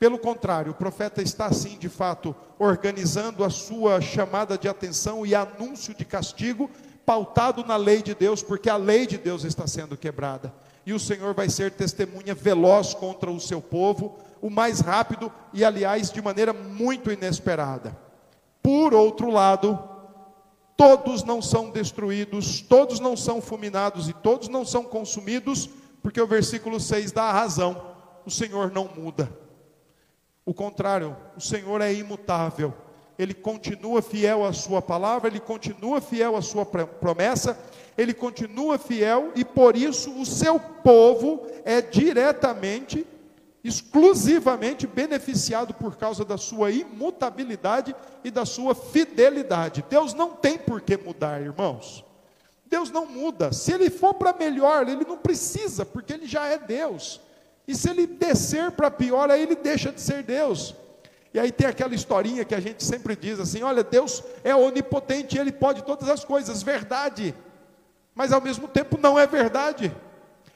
[0.00, 5.34] Pelo contrário, o profeta está, sim, de fato, organizando a sua chamada de atenção e
[5.34, 6.68] anúncio de castigo
[7.06, 10.52] pautado na lei de Deus, porque a lei de Deus está sendo quebrada.
[10.86, 15.64] E o Senhor vai ser testemunha veloz contra o seu povo, o mais rápido e,
[15.64, 17.96] aliás, de maneira muito inesperada.
[18.62, 19.78] Por outro lado,
[20.76, 25.70] todos não são destruídos, todos não são fulminados e todos não são consumidos,
[26.02, 27.94] porque o versículo 6 dá a razão:
[28.26, 29.30] o Senhor não muda.
[30.44, 32.74] O contrário, o Senhor é imutável
[33.18, 37.58] ele continua fiel à sua palavra, ele continua fiel à sua promessa,
[37.96, 43.06] ele continua fiel e por isso o seu povo é diretamente,
[43.62, 49.84] exclusivamente beneficiado por causa da sua imutabilidade e da sua fidelidade.
[49.88, 52.04] Deus não tem por que mudar, irmãos.
[52.66, 53.52] Deus não muda.
[53.52, 57.20] Se ele for para melhor, ele não precisa, porque ele já é Deus.
[57.68, 60.74] E se ele descer para pior, aí ele deixa de ser Deus.
[61.34, 65.36] E aí tem aquela historinha que a gente sempre diz assim: olha, Deus é onipotente,
[65.36, 67.34] Ele pode todas as coisas, verdade.
[68.14, 69.92] Mas ao mesmo tempo não é verdade.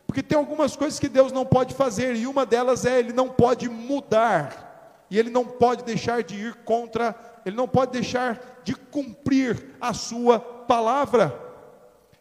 [0.06, 3.28] Porque tem algumas coisas que Deus não pode fazer, e uma delas é Ele não
[3.28, 7.14] pode mudar, e Ele não pode deixar de ir contra,
[7.44, 11.36] Ele não pode deixar de cumprir a Sua palavra.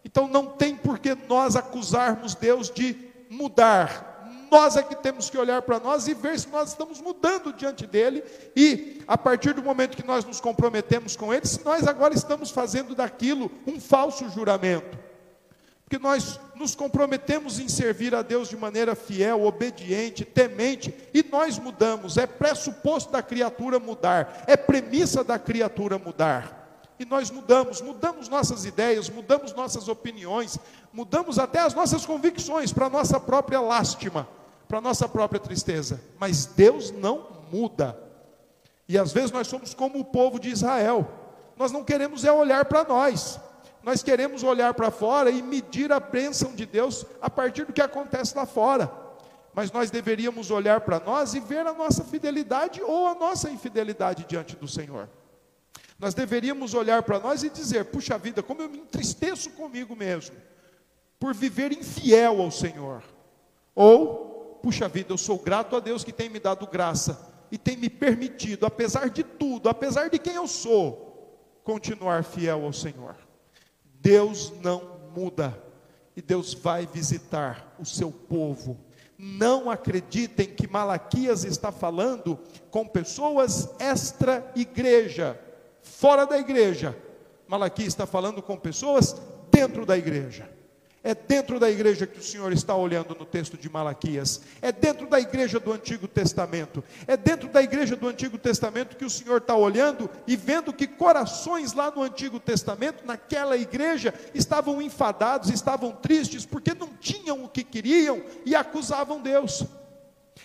[0.03, 2.97] Então não tem por que nós acusarmos Deus de
[3.29, 4.16] mudar,
[4.51, 7.85] nós é que temos que olhar para nós e ver se nós estamos mudando diante
[7.85, 8.23] dele,
[8.55, 12.51] e a partir do momento que nós nos comprometemos com ele, se nós agora estamos
[12.51, 14.97] fazendo daquilo um falso juramento.
[15.83, 21.57] Porque nós nos comprometemos em servir a Deus de maneira fiel, obediente, temente, e nós
[21.57, 26.66] mudamos, é pressuposto da criatura mudar, é premissa da criatura mudar.
[26.99, 30.57] E nós mudamos, mudamos nossas ideias, mudamos nossas opiniões,
[30.91, 34.27] mudamos até as nossas convicções para nossa própria lástima
[34.67, 36.01] para nossa própria tristeza.
[36.19, 37.97] Mas Deus não muda.
[38.87, 41.07] E às vezes nós somos como o povo de Israel.
[41.55, 43.39] Nós não queremos é olhar para nós.
[43.81, 47.81] Nós queremos olhar para fora e medir a bênção de Deus a partir do que
[47.81, 48.91] acontece lá fora.
[49.53, 54.25] Mas nós deveríamos olhar para nós e ver a nossa fidelidade ou a nossa infidelidade
[54.25, 55.09] diante do Senhor.
[55.99, 60.35] Nós deveríamos olhar para nós e dizer: puxa vida, como eu me entristeço comigo mesmo,
[61.19, 63.03] por viver infiel ao Senhor.
[63.73, 67.77] Ou puxa vida, eu sou grato a Deus que tem me dado graça e tem
[67.77, 73.15] me permitido, apesar de tudo, apesar de quem eu sou, continuar fiel ao Senhor.
[73.99, 75.57] Deus não muda
[76.15, 78.77] e Deus vai visitar o seu povo.
[79.17, 85.39] Não acreditem que Malaquias está falando com pessoas extra-igreja,
[85.87, 86.95] fora da igreja.
[87.47, 89.15] Malaquias está falando com pessoas
[89.49, 90.57] dentro da igreja.
[91.03, 94.41] É dentro da igreja que o Senhor está olhando no texto de Malaquias.
[94.61, 96.83] É dentro da igreja do Antigo Testamento.
[97.07, 100.85] É dentro da igreja do Antigo Testamento que o Senhor está olhando e vendo que
[100.85, 107.47] corações lá no Antigo Testamento, naquela igreja, estavam enfadados, estavam tristes, porque não tinham o
[107.47, 109.63] que queriam e acusavam Deus.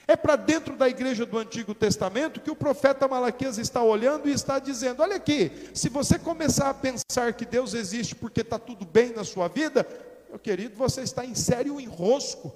[0.07, 4.33] É para dentro da igreja do Antigo Testamento que o profeta Malaquias está olhando e
[4.33, 8.85] está dizendo: olha aqui, se você começar a pensar que Deus existe porque está tudo
[8.85, 9.87] bem na sua vida,
[10.29, 12.53] meu querido, você está em sério enrosco,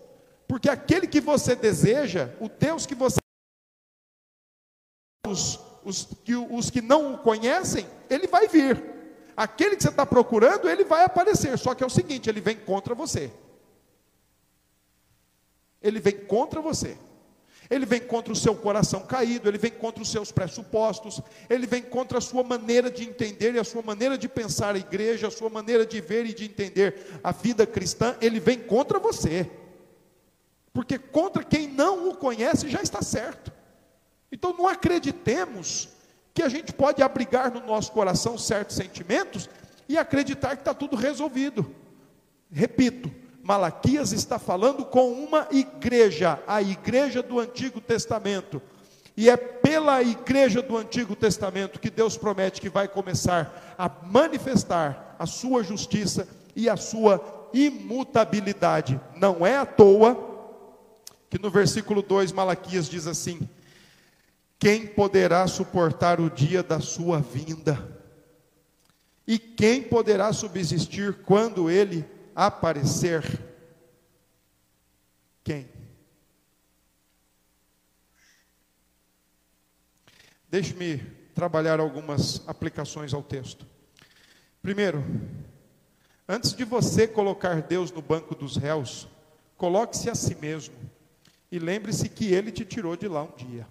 [0.49, 3.18] porque aquele que você deseja, o Deus que você.
[5.27, 8.83] Os, os, que, os que não o conhecem, ele vai vir.
[9.37, 11.59] Aquele que você está procurando, ele vai aparecer.
[11.59, 13.31] Só que é o seguinte: ele vem contra você.
[15.83, 16.96] Ele vem contra você.
[17.68, 21.83] Ele vem contra o seu coração caído, ele vem contra os seus pressupostos, ele vem
[21.83, 25.31] contra a sua maneira de entender e a sua maneira de pensar a igreja, a
[25.31, 29.50] sua maneira de ver e de entender a vida cristã, ele vem contra você.
[30.72, 33.52] Porque contra quem não o conhece já está certo.
[34.31, 35.88] Então não acreditemos
[36.35, 39.48] que a gente pode abrigar no nosso coração certos sentimentos
[39.88, 41.74] e acreditar que está tudo resolvido.
[42.52, 43.11] Repito,
[43.46, 48.61] Malaquias está falando com uma igreja, a igreja do Antigo Testamento.
[49.16, 55.14] E é pela igreja do Antigo Testamento que Deus promete que vai começar a manifestar
[55.16, 59.00] a sua justiça e a sua imutabilidade.
[59.14, 60.35] Não é à toa
[61.30, 63.48] que no versículo 2 Malaquias diz assim:
[64.59, 67.96] Quem poderá suportar o dia da sua vinda?
[69.24, 73.25] E quem poderá subsistir quando ele aparecer
[75.42, 75.66] quem?
[80.46, 80.99] Deixe-me
[81.35, 83.66] trabalhar algumas aplicações ao texto.
[84.61, 85.03] Primeiro,
[86.29, 89.09] antes de você colocar Deus no banco dos réus,
[89.57, 90.74] coloque-se a si mesmo
[91.51, 93.66] e lembre-se que Ele te tirou de lá um dia.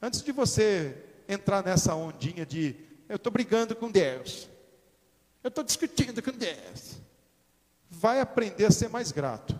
[0.00, 0.96] Antes de você
[1.28, 2.76] entrar nessa ondinha de
[3.08, 4.48] eu estou brigando com Deus,
[5.44, 6.98] eu estou discutindo com Deus,
[7.98, 9.58] vai aprender a ser mais grato.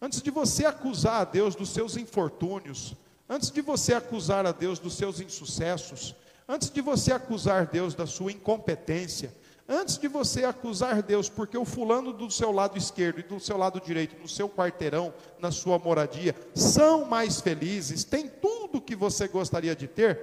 [0.00, 2.94] Antes de você acusar a Deus dos seus infortúnios,
[3.28, 6.14] antes de você acusar a Deus dos seus insucessos,
[6.48, 9.34] antes de você acusar Deus da sua incompetência,
[9.68, 13.56] antes de você acusar Deus porque o fulano do seu lado esquerdo e do seu
[13.56, 19.28] lado direito, no seu quarteirão, na sua moradia, são mais felizes, têm tudo que você
[19.28, 20.18] gostaria de ter,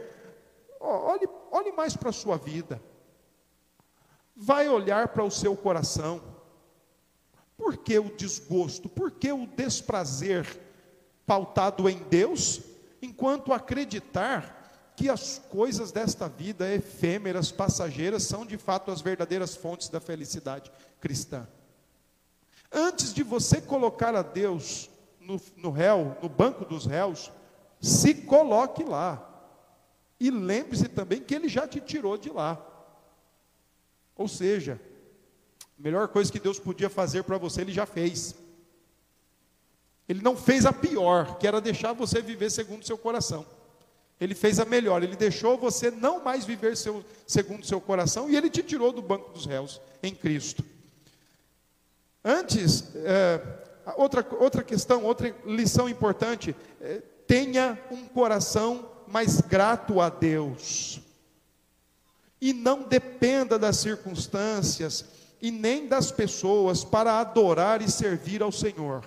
[0.79, 2.81] olhe, olhe mais para a sua vida.
[4.35, 6.36] Vai olhar para o seu coração.
[7.57, 8.87] Por que o desgosto?
[8.87, 10.45] Por que o desprazer
[11.25, 12.61] pautado em Deus,
[13.01, 19.89] enquanto acreditar que as coisas desta vida efêmeras, passageiras, são de fato as verdadeiras fontes
[19.89, 21.47] da felicidade cristã?
[22.71, 24.89] Antes de você colocar a Deus
[25.19, 27.31] no, no réu, no banco dos réus,
[27.81, 29.23] se coloque lá.
[30.19, 32.59] E lembre-se também que ele já te tirou de lá.
[34.15, 34.81] Ou seja,
[35.79, 38.35] a melhor coisa que Deus podia fazer para você, ele já fez.
[40.09, 43.45] Ele não fez a pior, que era deixar você viver segundo o seu coração.
[44.19, 48.27] Ele fez a melhor, ele deixou você não mais viver seu, segundo o seu coração
[48.27, 50.65] e ele te tirou do banco dos réus em Cristo.
[52.23, 53.39] Antes, é,
[53.95, 60.99] outra, outra questão, outra lição importante, é, tenha um coração mais grato a Deus.
[62.41, 65.05] E não dependa das circunstâncias
[65.41, 69.03] e nem das pessoas para adorar e servir ao Senhor.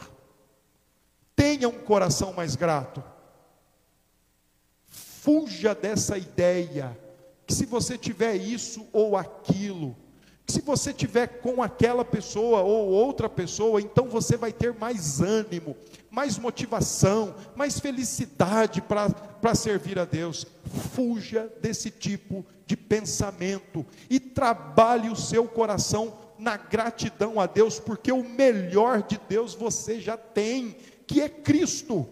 [1.35, 3.03] Tenha um coração mais grato.
[4.87, 6.99] Fuja dessa ideia
[7.47, 9.97] que se você tiver isso ou aquilo,
[10.51, 15.77] se você tiver com aquela pessoa ou outra pessoa, então você vai ter mais ânimo,
[16.11, 20.47] mais motivação, mais felicidade para servir a Deus.
[20.93, 28.11] Fuja desse tipo de pensamento e trabalhe o seu coração na gratidão a Deus, porque
[28.11, 30.77] o melhor de Deus você já tem,
[31.07, 32.09] que é Cristo.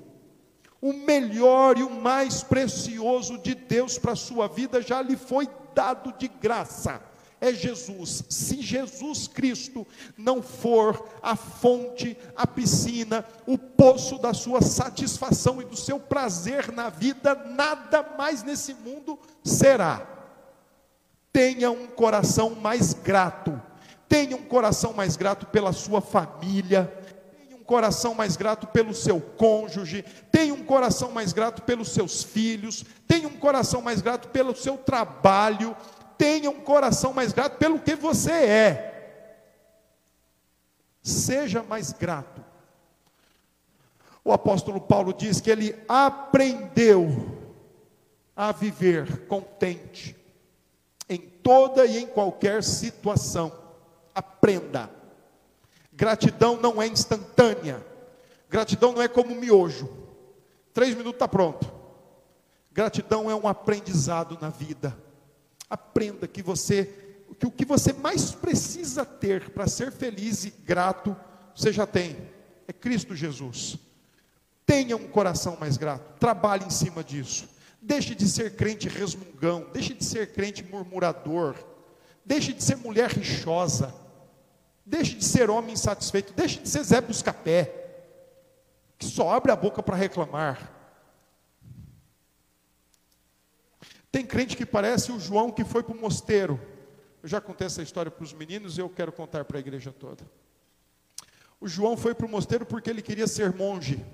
[0.80, 5.48] O melhor e o mais precioso de Deus para a sua vida já lhe foi
[5.74, 7.07] dado de graça
[7.40, 8.24] é Jesus.
[8.28, 9.86] Se Jesus Cristo
[10.16, 16.72] não for a fonte, a piscina, o poço da sua satisfação e do seu prazer
[16.72, 20.06] na vida, nada mais nesse mundo será.
[21.32, 23.60] Tenha um coração mais grato.
[24.08, 26.90] Tenha um coração mais grato pela sua família,
[27.52, 32.82] um coração mais grato pelo seu cônjuge, tenha um coração mais grato pelos seus filhos,
[33.06, 35.76] tenha um coração mais grato pelo seu trabalho,
[36.18, 38.88] tenha um coração mais grato pelo que você é.
[41.02, 42.44] Seja mais grato.
[44.24, 47.38] O apóstolo Paulo diz que ele aprendeu
[48.36, 50.14] a viver contente
[51.08, 53.50] em toda e em qualquer situação.
[54.14, 54.90] Aprenda.
[55.92, 57.84] Gratidão não é instantânea.
[58.50, 59.88] Gratidão não é como miojo.
[60.74, 61.72] Três minutos está pronto.
[62.70, 64.96] Gratidão é um aprendizado na vida.
[65.68, 66.86] Aprenda que você,
[67.38, 71.16] que o que você mais precisa ter para ser feliz e grato,
[71.54, 72.16] você já tem.
[72.66, 73.78] É Cristo Jesus.
[74.64, 76.18] Tenha um coração mais grato.
[76.18, 77.48] Trabalhe em cima disso.
[77.80, 79.66] Deixe de ser crente resmungão.
[79.72, 81.54] Deixe de ser crente murmurador.
[82.24, 83.94] Deixe de ser mulher rixosa.
[84.84, 86.34] Deixe de ser homem insatisfeito.
[86.34, 87.72] Deixe de ser Zé Buscapé.
[88.98, 90.77] Que só abre a boca para reclamar.
[94.10, 96.60] Tem crente que parece o João que foi para o mosteiro.
[97.22, 99.92] Eu já contei essa história para os meninos e eu quero contar para a igreja
[99.92, 100.24] toda.
[101.60, 104.04] O João foi para o mosteiro porque ele queria ser monge.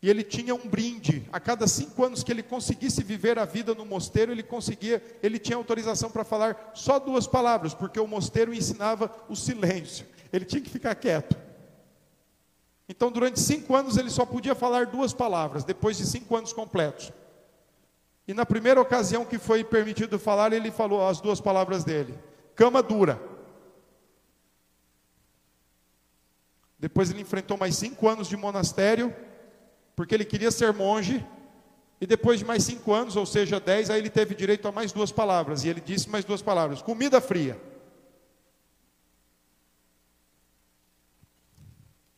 [0.00, 1.28] E ele tinha um brinde.
[1.32, 5.40] A cada cinco anos que ele conseguisse viver a vida no mosteiro, ele conseguia, ele
[5.40, 10.06] tinha autorização para falar só duas palavras, porque o mosteiro ensinava o silêncio.
[10.32, 11.36] Ele tinha que ficar quieto.
[12.88, 17.12] Então, durante cinco anos, ele só podia falar duas palavras, depois de cinco anos completos.
[18.28, 22.14] E na primeira ocasião que foi permitido falar, ele falou as duas palavras dele:
[22.54, 23.18] cama dura.
[26.78, 29.16] Depois ele enfrentou mais cinco anos de monastério,
[29.96, 31.26] porque ele queria ser monge.
[32.00, 34.92] E depois de mais cinco anos, ou seja, dez, aí ele teve direito a mais
[34.92, 35.64] duas palavras.
[35.64, 37.58] E ele disse mais duas palavras: comida fria.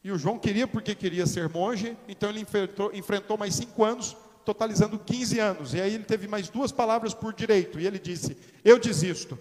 [0.02, 4.16] E o João queria porque queria ser monge, então ele enfrentou, enfrentou mais cinco anos
[4.45, 5.74] totalizando 15 anos.
[5.74, 7.78] E aí ele teve mais duas palavras por direito.
[7.78, 9.38] E ele disse: Eu desisto.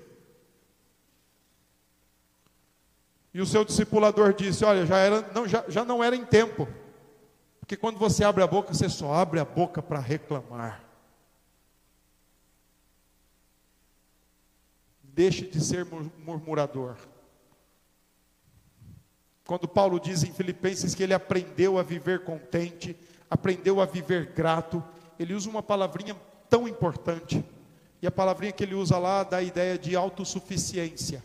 [3.33, 6.67] E o seu discipulador disse: Olha, já, era, não, já, já não era em tempo.
[7.59, 10.83] Porque quando você abre a boca, você só abre a boca para reclamar.
[15.03, 15.85] Deixe de ser
[16.17, 16.95] murmurador.
[19.45, 22.95] Quando Paulo diz em Filipenses que ele aprendeu a viver contente,
[23.29, 24.83] aprendeu a viver grato,
[25.19, 26.15] ele usa uma palavrinha
[26.49, 27.43] tão importante.
[28.01, 31.23] E a palavrinha que ele usa lá dá a ideia de autossuficiência,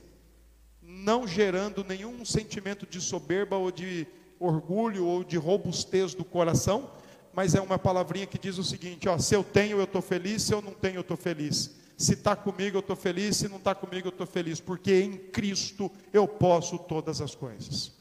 [0.83, 4.07] não gerando nenhum sentimento de soberba ou de
[4.41, 6.91] orgulho ou de robustez do coração,
[7.33, 10.43] mas é uma palavrinha que diz o seguinte: ó, se eu tenho, eu estou feliz,
[10.43, 11.71] se eu não tenho, eu estou feliz.
[11.97, 13.37] Se está comigo, eu estou feliz.
[13.37, 14.61] Se não está comigo, eu estou feliz.
[14.61, 17.93] Porque em Cristo eu posso todas as coisas.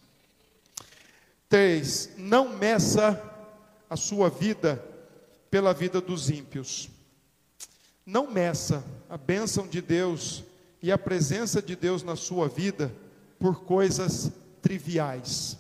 [1.47, 3.32] Três, não meça
[3.93, 4.83] a sua vida
[5.51, 6.89] pela vida dos ímpios.
[8.03, 10.43] Não meça a bênção de Deus
[10.81, 12.91] e a presença de Deus na sua vida
[13.37, 14.31] por coisas
[14.63, 15.59] triviais.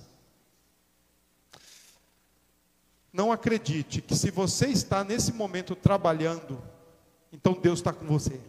[3.13, 6.59] Não acredite que se você está nesse momento trabalhando,
[7.31, 8.41] então Deus está com você.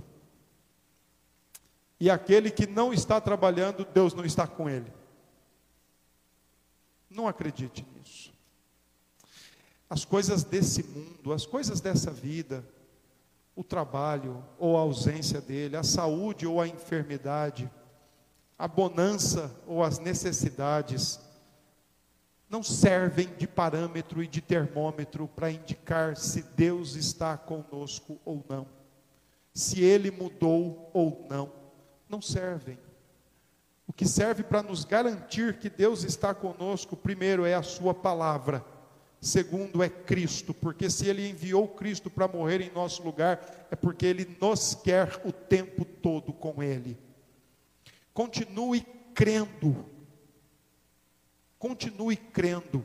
[2.01, 4.91] E aquele que não está trabalhando, Deus não está com ele.
[7.11, 7.85] Não acredite.
[9.95, 12.65] As coisas desse mundo, as coisas dessa vida,
[13.55, 17.71] o trabalho ou a ausência dele, a saúde ou a enfermidade,
[18.59, 21.21] a bonança ou as necessidades,
[22.51, 28.67] não servem de parâmetro e de termômetro para indicar se Deus está conosco ou não,
[29.53, 31.53] se Ele mudou ou não,
[32.09, 32.77] não servem.
[33.87, 38.74] O que serve para nos garantir que Deus está conosco, primeiro é a Sua palavra,
[39.27, 44.07] segundo é Cristo, porque se Ele enviou Cristo para morrer em nosso lugar, é porque
[44.07, 46.97] Ele nos quer o tempo todo com Ele.
[48.13, 49.95] Continue crendo
[51.65, 52.85] Continue crendo,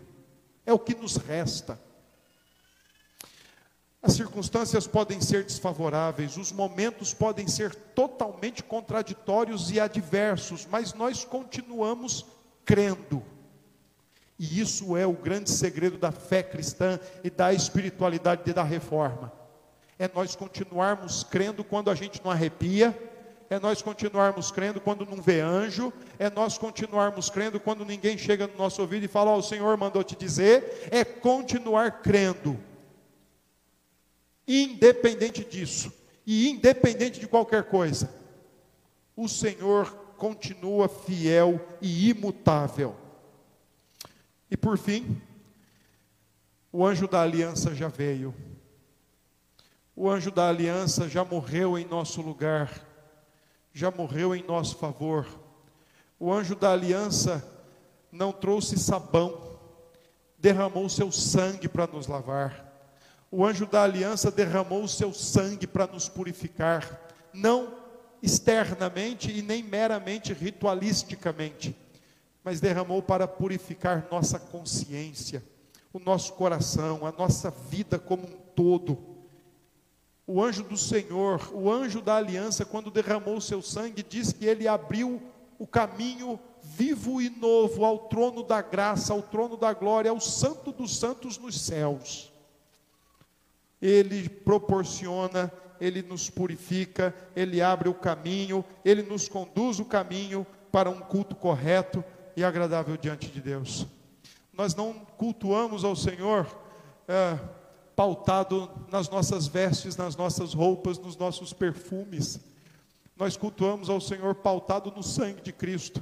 [0.66, 1.78] é o que nos resta.
[4.02, 11.26] As circunstâncias podem ser desfavoráveis, os momentos podem ser totalmente contraditórios e adversos, mas nós
[11.26, 12.26] continuamos
[12.64, 13.22] crendo.
[14.40, 19.34] E isso é o grande segredo da fé cristã e da espiritualidade da reforma.
[20.00, 22.98] É nós continuarmos crendo quando a gente não arrepia,
[23.50, 28.48] é nós continuarmos crendo quando não vê anjo, é nós continuarmos crendo quando ninguém chega
[28.48, 32.58] no nosso ouvido e fala: Ó, oh, o Senhor mandou te dizer, é continuar crendo,
[34.48, 35.92] independente disso,
[36.26, 38.10] e independente de qualquer coisa,
[39.18, 42.96] o Senhor continua fiel e imutável.
[44.50, 45.22] E por fim,
[46.72, 48.34] o anjo da aliança já veio.
[49.96, 52.90] O anjo da aliança já morreu em nosso lugar
[53.74, 55.28] já morreu em nosso favor.
[56.20, 57.46] O anjo da aliança
[58.12, 59.58] não trouxe sabão,
[60.38, 62.68] derramou seu sangue para nos lavar.
[63.32, 67.00] O anjo da aliança derramou seu sangue para nos purificar,
[67.32, 67.78] não
[68.22, 71.76] externamente e nem meramente ritualisticamente,
[72.50, 75.44] mas derramou para purificar nossa consciência,
[75.94, 78.98] o nosso coração, a nossa vida como um todo
[80.26, 84.48] o anjo do Senhor, o anjo da aliança, quando derramou o seu sangue, diz que
[84.48, 85.22] ele abriu
[85.60, 90.72] o caminho vivo e novo ao trono da graça, ao trono da glória, ao santo
[90.72, 92.34] dos santos nos céus.
[93.80, 100.90] Ele proporciona, ele nos purifica, ele abre o caminho, ele nos conduz o caminho para
[100.90, 102.04] um culto correto
[102.36, 103.86] e agradável diante de Deus.
[104.54, 106.48] Nós não cultuamos ao Senhor.
[107.08, 107.40] É,
[108.00, 112.40] pautado nas nossas vestes, nas nossas roupas, nos nossos perfumes.
[113.14, 116.02] Nós cultuamos ao Senhor pautado no sangue de Cristo.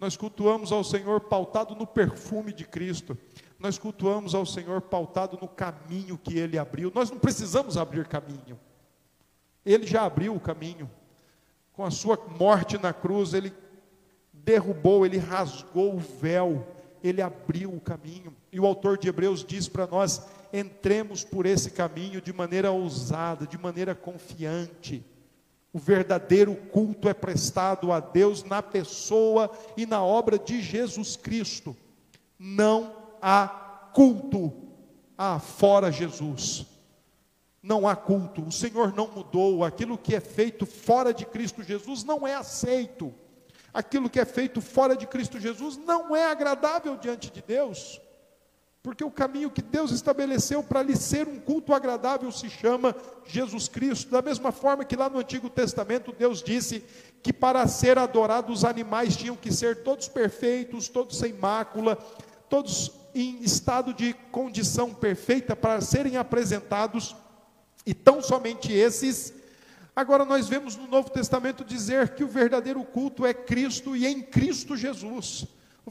[0.00, 3.18] Nós cultuamos ao Senhor pautado no perfume de Cristo.
[3.58, 6.90] Nós cultuamos ao Senhor pautado no caminho que Ele abriu.
[6.94, 8.58] Nós não precisamos abrir caminho.
[9.62, 10.90] Ele já abriu o caminho.
[11.70, 13.52] Com a sua morte na cruz, Ele
[14.46, 16.64] derrubou, Ele rasgou o véu,
[17.02, 18.34] Ele abriu o caminho.
[18.52, 20.22] E o autor de Hebreus diz para nós
[20.52, 25.04] entremos por esse caminho de maneira ousada, de maneira confiante.
[25.72, 31.76] O verdadeiro culto é prestado a Deus na pessoa e na obra de Jesus Cristo.
[32.38, 33.48] Não há
[33.92, 34.52] culto
[35.18, 36.64] a fora Jesus.
[37.62, 38.42] Não há culto.
[38.42, 39.64] O Senhor não mudou.
[39.64, 43.12] Aquilo que é feito fora de Cristo Jesus não é aceito.
[43.76, 48.00] Aquilo que é feito fora de Cristo Jesus não é agradável diante de Deus
[48.86, 52.94] porque o caminho que Deus estabeleceu para lhe ser um culto agradável se chama
[53.26, 54.12] Jesus Cristo.
[54.12, 56.84] Da mesma forma que lá no Antigo Testamento Deus disse
[57.20, 61.96] que para ser adorado os animais tinham que ser todos perfeitos, todos sem mácula,
[62.48, 67.16] todos em estado de condição perfeita para serem apresentados,
[67.84, 69.34] e tão somente esses.
[69.96, 74.20] Agora nós vemos no Novo Testamento dizer que o verdadeiro culto é Cristo e em
[74.20, 75.46] Cristo Jesus.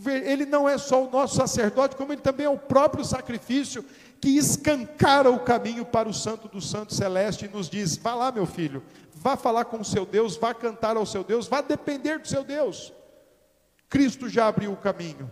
[0.06, 3.84] Ele não é só o nosso sacerdote, como ele também é o próprio sacrifício
[4.22, 8.32] que escancara o caminho para o Santo do Santo Celeste e nos diz: vá lá,
[8.32, 8.84] meu filho,
[9.16, 12.44] vá falar com o seu Deus, vá cantar ao seu Deus, vá depender do seu
[12.44, 12.94] Deus.
[13.90, 15.32] Cristo já abriu o caminho.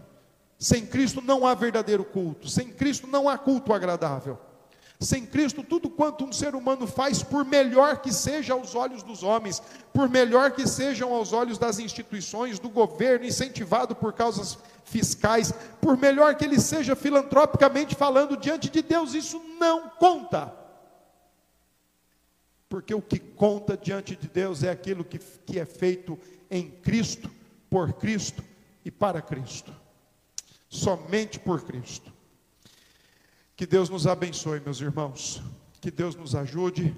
[0.58, 4.40] Sem Cristo não há verdadeiro culto, sem Cristo não há culto agradável.
[5.04, 9.22] Sem Cristo, tudo quanto um ser humano faz, por melhor que seja aos olhos dos
[9.22, 15.54] homens, por melhor que sejam aos olhos das instituições, do governo, incentivado por causas fiscais,
[15.82, 20.54] por melhor que ele seja filantropicamente falando diante de Deus, isso não conta.
[22.70, 26.18] Porque o que conta diante de Deus é aquilo que, que é feito
[26.50, 27.30] em Cristo,
[27.70, 28.42] por Cristo
[28.86, 29.76] e para Cristo.
[30.70, 32.13] Somente por Cristo.
[33.56, 35.42] Que Deus nos abençoe, meus irmãos.
[35.80, 36.96] Que Deus nos ajude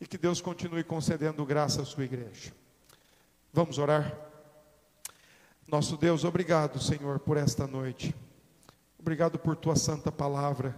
[0.00, 2.52] e que Deus continue concedendo graça à sua igreja.
[3.52, 4.18] Vamos orar.
[5.68, 8.12] Nosso Deus, obrigado, Senhor, por esta noite.
[8.98, 10.76] Obrigado por tua santa palavra.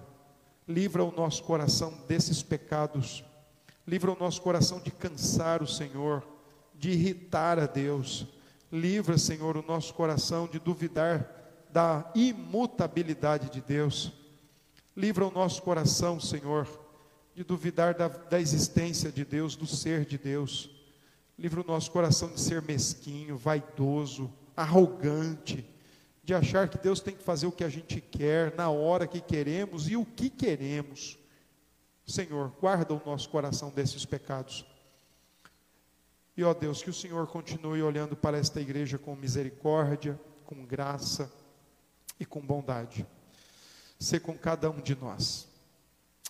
[0.68, 3.24] Livra o nosso coração desses pecados.
[3.86, 6.22] Livra o nosso coração de cansar o Senhor,
[6.74, 8.26] de irritar a Deus.
[8.70, 11.26] Livra, Senhor, o nosso coração de duvidar
[11.70, 14.21] da imutabilidade de Deus.
[14.96, 16.68] Livra o nosso coração, Senhor,
[17.34, 20.70] de duvidar da, da existência de Deus, do ser de Deus.
[21.38, 25.66] Livra o nosso coração de ser mesquinho, vaidoso, arrogante,
[26.22, 29.20] de achar que Deus tem que fazer o que a gente quer, na hora que
[29.20, 31.18] queremos e o que queremos.
[32.06, 34.66] Senhor, guarda o nosso coração desses pecados.
[36.36, 41.32] E ó Deus, que o Senhor continue olhando para esta igreja com misericórdia, com graça
[42.20, 43.06] e com bondade
[44.02, 45.48] ser com cada um de nós.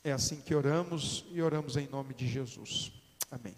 [0.04, 2.92] É assim que oramos e oramos em nome de Jesus.
[3.30, 3.54] Amém.